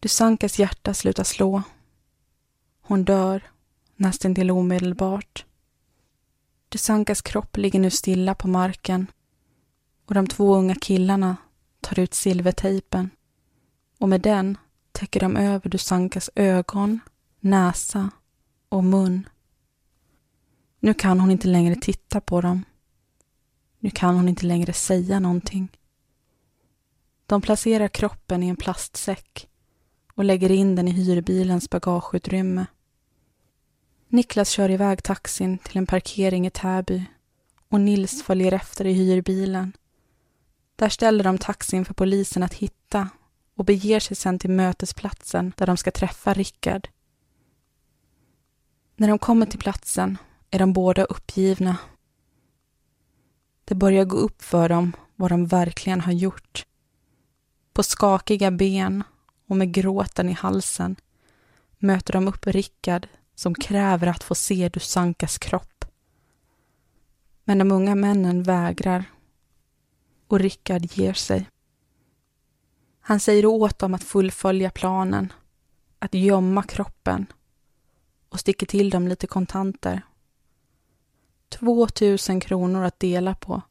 Dusankas 0.00 0.58
hjärta 0.58 0.94
slutar 0.94 1.24
slå. 1.24 1.62
Hon 2.80 3.04
dör 3.04 3.50
nästan 3.96 4.34
till 4.34 4.50
omedelbart. 4.50 5.44
Dusankas 6.68 7.22
kropp 7.22 7.56
ligger 7.56 7.80
nu 7.80 7.90
stilla 7.90 8.34
på 8.34 8.48
marken 8.48 9.06
och 10.06 10.14
de 10.14 10.26
två 10.26 10.54
unga 10.54 10.74
killarna 10.74 11.36
tar 11.80 11.98
ut 11.98 12.14
silvertejpen 12.14 13.10
och 13.98 14.08
med 14.08 14.20
den 14.20 14.58
täcker 14.92 15.20
de 15.20 15.36
över 15.36 15.70
Dusankas 15.70 16.30
ögon, 16.34 17.00
näsa 17.40 18.10
och 18.68 18.84
mun. 18.84 19.28
Nu 20.80 20.94
kan 20.94 21.20
hon 21.20 21.30
inte 21.30 21.48
längre 21.48 21.74
titta 21.74 22.20
på 22.20 22.40
dem. 22.40 22.64
Nu 23.80 23.90
kan 23.90 24.14
hon 24.14 24.28
inte 24.28 24.46
längre 24.46 24.72
säga 24.72 25.20
någonting. 25.20 25.68
De 27.26 27.40
placerar 27.40 27.88
kroppen 27.88 28.42
i 28.42 28.48
en 28.48 28.56
plastsäck 28.56 29.48
och 30.14 30.24
lägger 30.24 30.50
in 30.50 30.76
den 30.76 30.88
i 30.88 30.90
hyrbilens 30.90 31.70
bagageutrymme. 31.70 32.66
Niklas 34.08 34.50
kör 34.50 34.70
iväg 34.70 35.02
taxin 35.02 35.58
till 35.58 35.78
en 35.78 35.86
parkering 35.86 36.46
i 36.46 36.50
Täby 36.50 37.04
och 37.68 37.80
Nils 37.80 38.22
följer 38.22 38.52
efter 38.52 38.86
i 38.86 38.92
hyrbilen. 38.92 39.72
Där 40.76 40.88
ställer 40.88 41.24
de 41.24 41.38
taxin 41.38 41.84
för 41.84 41.94
polisen 41.94 42.42
att 42.42 42.54
hitta 42.54 43.08
och 43.56 43.64
beger 43.64 44.00
sig 44.00 44.16
sedan 44.16 44.38
till 44.38 44.50
mötesplatsen 44.50 45.52
där 45.56 45.66
de 45.66 45.76
ska 45.76 45.90
träffa 45.90 46.34
Rickard. 46.34 46.88
När 48.96 49.08
de 49.08 49.18
kommer 49.18 49.46
till 49.46 49.58
platsen 49.58 50.18
är 50.50 50.58
de 50.58 50.72
båda 50.72 51.04
uppgivna. 51.04 51.76
Det 53.70 53.74
börjar 53.74 54.04
gå 54.04 54.16
upp 54.16 54.42
för 54.42 54.68
dem 54.68 54.92
vad 55.16 55.30
de 55.30 55.46
verkligen 55.46 56.00
har 56.00 56.12
gjort. 56.12 56.66
På 57.72 57.82
skakiga 57.82 58.50
ben 58.50 59.04
och 59.48 59.56
med 59.56 59.74
gråten 59.74 60.28
i 60.28 60.32
halsen 60.32 60.96
möter 61.78 62.12
de 62.12 62.28
upp 62.28 62.46
Rickard 62.46 63.08
som 63.34 63.54
kräver 63.54 64.06
att 64.06 64.22
få 64.22 64.34
se 64.34 64.68
Dusankas 64.68 65.38
kropp. 65.38 65.84
Men 67.44 67.58
de 67.58 67.72
unga 67.72 67.94
männen 67.94 68.42
vägrar 68.42 69.04
och 70.28 70.38
Rickard 70.38 70.84
ger 70.84 71.12
sig. 71.12 71.48
Han 73.00 73.20
säger 73.20 73.46
åt 73.46 73.78
dem 73.78 73.94
att 73.94 74.04
fullfölja 74.04 74.70
planen, 74.70 75.32
att 75.98 76.14
gömma 76.14 76.62
kroppen 76.62 77.26
och 78.28 78.40
sticker 78.40 78.66
till 78.66 78.90
dem 78.90 79.08
lite 79.08 79.26
kontanter. 79.26 80.02
2000 81.50 82.40
kronor 82.40 82.84
att 82.84 83.00
dela 83.00 83.34
på 83.34 83.62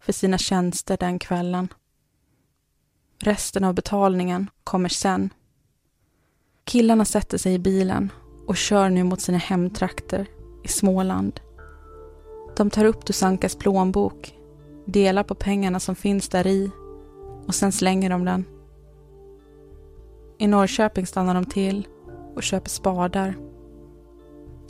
för 0.00 0.12
sina 0.12 0.38
tjänster 0.38 0.96
den 0.96 1.18
kvällen. 1.18 1.68
Resten 3.18 3.64
av 3.64 3.74
betalningen 3.74 4.50
kommer 4.64 4.88
sen. 4.88 5.30
Killarna 6.64 7.04
sätter 7.04 7.38
sig 7.38 7.54
i 7.54 7.58
bilen 7.58 8.12
och 8.46 8.56
kör 8.56 8.90
nu 8.90 9.04
mot 9.04 9.20
sina 9.20 9.38
hemtrakter 9.38 10.26
i 10.64 10.68
Småland. 10.68 11.40
De 12.56 12.70
tar 12.70 12.84
upp 12.84 13.06
Dusankas 13.06 13.56
plånbok, 13.56 14.34
delar 14.86 15.22
på 15.22 15.34
pengarna 15.34 15.80
som 15.80 15.96
finns 15.96 16.28
där 16.28 16.46
i 16.46 16.70
och 17.46 17.54
sen 17.54 17.72
slänger 17.72 18.10
de 18.10 18.24
den. 18.24 18.44
I 20.38 20.46
Norrköping 20.46 21.06
stannar 21.06 21.34
de 21.34 21.44
till 21.44 21.88
och 22.36 22.42
köper 22.42 22.70
spadar. 22.70 23.49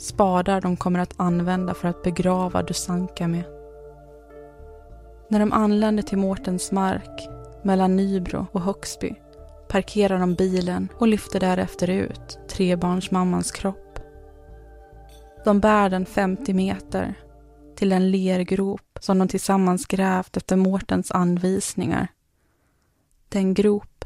Spadar 0.01 0.61
de 0.61 0.77
kommer 0.77 0.99
att 0.99 1.13
använda 1.17 1.73
för 1.73 1.87
att 1.87 2.03
begrava 2.03 2.63
Dusanka 2.63 3.27
med. 3.27 3.43
När 5.29 5.39
de 5.39 5.51
anländer 5.51 6.03
till 6.03 6.17
Mårtens 6.17 6.71
mark 6.71 7.27
mellan 7.63 7.95
Nybro 7.95 8.47
och 8.51 8.61
Högsby 8.61 9.15
parkerar 9.69 10.19
de 10.19 10.35
bilen 10.35 10.87
och 10.97 11.07
lyfter 11.07 11.39
därefter 11.39 11.89
ut 11.89 12.39
trebarnsmammans 12.49 13.51
kropp. 13.51 13.99
De 15.45 15.59
bär 15.59 15.89
den 15.89 16.05
50 16.05 16.53
meter 16.53 17.15
till 17.75 17.91
en 17.91 18.11
lergrop 18.11 18.99
som 18.99 19.19
de 19.19 19.27
tillsammans 19.27 19.85
grävt 19.85 20.37
efter 20.37 20.55
Mårtens 20.55 21.11
anvisningar. 21.11 22.07
Den 23.29 23.53
grop 23.53 24.05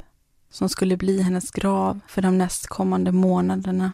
som 0.50 0.68
skulle 0.68 0.96
bli 0.96 1.22
hennes 1.22 1.50
grav 1.50 2.00
för 2.08 2.22
de 2.22 2.38
nästkommande 2.38 3.12
månaderna. 3.12 3.92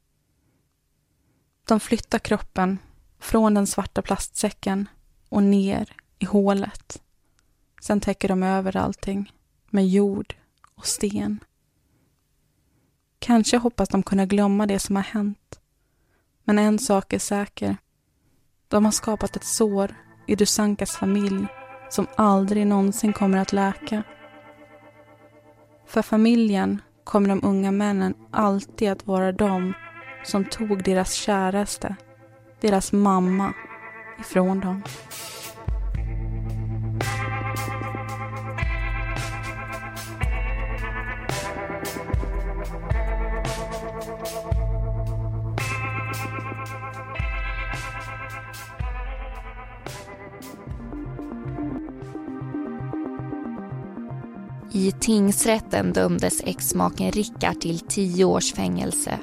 De 1.64 1.80
flyttar 1.80 2.18
kroppen 2.18 2.78
från 3.18 3.54
den 3.54 3.66
svarta 3.66 4.02
plastsäcken 4.02 4.88
och 5.28 5.42
ner 5.42 5.96
i 6.18 6.24
hålet. 6.24 7.02
Sen 7.80 8.00
täcker 8.00 8.28
de 8.28 8.42
över 8.42 8.76
allting 8.76 9.32
med 9.70 9.88
jord 9.88 10.34
och 10.74 10.86
sten. 10.86 11.40
Kanske 13.18 13.56
hoppas 13.56 13.88
de 13.88 14.02
kunna 14.02 14.26
glömma 14.26 14.66
det 14.66 14.78
som 14.78 14.96
har 14.96 15.02
hänt. 15.02 15.60
Men 16.44 16.58
en 16.58 16.78
sak 16.78 17.12
är 17.12 17.18
säker. 17.18 17.76
De 18.68 18.84
har 18.84 18.92
skapat 18.92 19.36
ett 19.36 19.44
sår 19.44 19.94
i 20.26 20.34
Dusankas 20.34 20.96
familj 20.96 21.46
som 21.90 22.06
aldrig 22.16 22.66
någonsin 22.66 23.12
kommer 23.12 23.38
att 23.38 23.52
läka. 23.52 24.02
För 25.86 26.02
familjen 26.02 26.82
kommer 27.04 27.28
de 27.28 27.44
unga 27.44 27.70
männen 27.70 28.14
alltid 28.30 28.90
att 28.90 29.06
vara 29.06 29.32
de 29.32 29.74
som 30.24 30.44
tog 30.44 30.82
deras 30.82 31.12
käraste, 31.12 31.96
deras 32.60 32.92
mamma, 32.92 33.54
ifrån 34.20 34.60
dem. 34.60 34.82
I 54.74 54.92
tingsrätten 54.92 55.92
dömdes 55.92 56.40
exmaken 56.44 57.10
Rickard 57.12 57.60
till 57.60 57.80
tio 57.80 58.24
års 58.24 58.52
fängelse. 58.52 59.18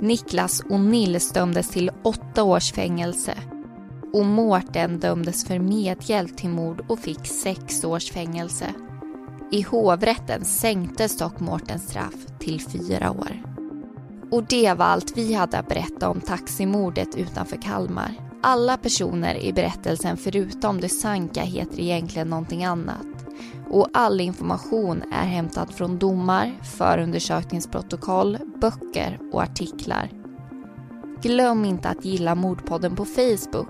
Niklas 0.00 0.60
och 0.60 0.80
Nils 0.80 1.32
dömdes 1.32 1.68
till 1.70 1.90
åtta 2.02 2.42
års 2.42 2.72
fängelse. 2.72 3.34
Och 4.12 4.26
Mårten 4.26 5.00
dömdes 5.00 5.44
för 5.44 5.58
medhjälp 5.58 6.36
till 6.36 6.48
mord 6.48 6.84
och 6.88 6.98
fick 6.98 7.26
sex 7.26 7.84
års 7.84 8.10
fängelse. 8.10 8.74
I 9.50 9.62
hovrätten 9.62 10.44
sänktes 10.44 11.18
dock 11.18 11.40
Mårtens 11.40 11.88
straff 11.88 12.26
till 12.38 12.60
fyra 12.60 13.10
år. 13.10 13.42
Och 14.30 14.44
det 14.44 14.74
var 14.74 14.84
allt 14.84 15.16
vi 15.16 15.34
hade 15.34 15.58
att 15.58 15.68
berätta 15.68 16.08
om 16.08 16.20
taximordet 16.20 17.16
utanför 17.16 17.56
Kalmar. 17.56 18.14
Alla 18.42 18.76
personer 18.76 19.34
i 19.34 19.52
berättelsen 19.52 20.16
förutom 20.16 20.80
Dusanka 20.80 21.42
heter 21.42 21.80
egentligen 21.80 22.28
någonting 22.28 22.64
annat 22.64 23.13
och 23.74 23.88
all 23.92 24.20
information 24.20 25.02
är 25.12 25.26
hämtad 25.26 25.74
från 25.74 25.98
domar, 25.98 26.52
förundersökningsprotokoll, 26.78 28.38
böcker 28.60 29.18
och 29.32 29.42
artiklar. 29.42 30.08
Glöm 31.22 31.64
inte 31.64 31.88
att 31.88 32.04
gilla 32.04 32.34
Mordpodden 32.34 32.96
på 32.96 33.04
Facebook 33.04 33.68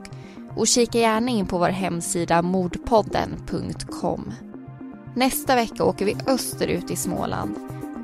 och 0.56 0.66
kika 0.66 0.98
gärna 0.98 1.30
in 1.30 1.46
på 1.46 1.58
vår 1.58 1.68
hemsida 1.68 2.42
mordpodden.com. 2.42 4.32
Nästa 5.14 5.54
vecka 5.54 5.84
åker 5.84 6.04
vi 6.04 6.16
österut 6.26 6.90
i 6.90 6.96
Småland 6.96 7.54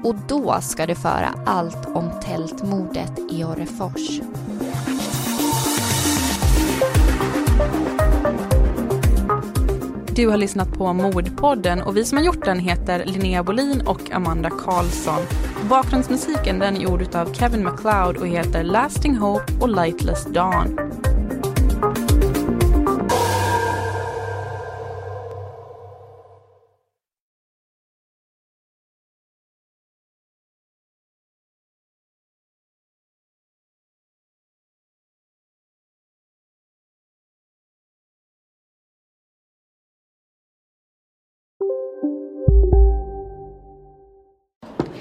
och 0.04 0.14
då 0.28 0.58
ska 0.60 0.86
du 0.86 0.94
föra 0.94 1.34
allt 1.46 1.86
om 1.86 2.10
tältmordet 2.22 3.18
i 3.30 3.44
Orrefors. 3.44 4.20
Du 10.20 10.28
har 10.28 10.36
lyssnat 10.36 10.72
på 10.72 10.92
Mordpodden 10.92 11.82
och 11.82 11.96
vi 11.96 12.04
som 12.04 12.18
har 12.18 12.24
gjort 12.24 12.44
den 12.44 12.58
heter 12.58 13.04
Linnea 13.04 13.42
Bolin 13.42 13.80
och 13.86 14.10
Amanda 14.10 14.50
Karlsson. 14.50 15.22
Bakgrundsmusiken 15.68 16.58
den 16.58 16.76
är 16.76 16.80
gjord 16.80 17.14
av 17.14 17.34
Kevin 17.34 17.64
MacLeod 17.64 18.16
och 18.16 18.26
heter 18.26 18.64
Lasting 18.64 19.16
Hope 19.16 19.52
och 19.60 19.68
Lightless 19.68 20.24
Dawn. 20.24 20.99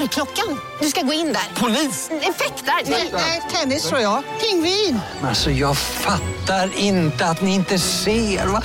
Dörrklockan. 0.00 0.60
Du 0.80 0.86
ska 0.86 1.00
gå 1.02 1.12
in 1.12 1.26
där. 1.26 1.60
Polis? 1.60 2.10
Effektar? 2.10 2.90
Nej, 3.16 3.42
tennis 3.54 3.88
tror 3.88 4.00
jag. 4.00 4.22
Pingvin. 4.40 5.00
Alltså, 5.22 5.50
jag 5.50 5.76
fattar 5.76 6.78
inte 6.78 7.26
att 7.26 7.42
ni 7.42 7.54
inte 7.54 7.78
ser. 7.78 8.46
Va? 8.46 8.62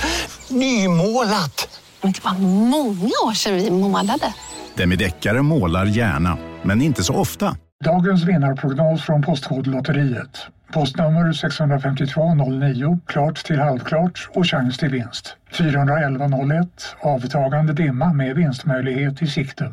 Nymålat. 0.48 1.80
Men 2.02 2.12
det 2.12 2.24
var 2.24 2.38
många 2.38 3.10
år 3.26 3.32
sedan 3.34 3.54
vi 3.54 3.70
målade. 3.70 4.34
Demideckare 4.74 5.42
målar 5.42 5.86
gärna, 5.86 6.38
men 6.62 6.82
inte 6.82 7.04
så 7.04 7.14
ofta. 7.14 7.56
Dagens 7.84 8.24
vinnarprognos 8.24 9.02
från 9.02 9.22
Postkodlotteriet. 9.22 10.46
Postnummer 10.72 11.32
65209, 11.32 12.98
klart 13.06 13.44
till 13.44 13.58
halvklart 13.60 14.28
och 14.34 14.46
chans 14.46 14.78
till 14.78 14.88
vinst. 14.88 15.36
41101, 15.52 16.68
avtagande 17.00 17.72
dimma 17.72 18.12
med 18.12 18.36
vinstmöjlighet 18.36 19.22
i 19.22 19.26
sikte. 19.26 19.72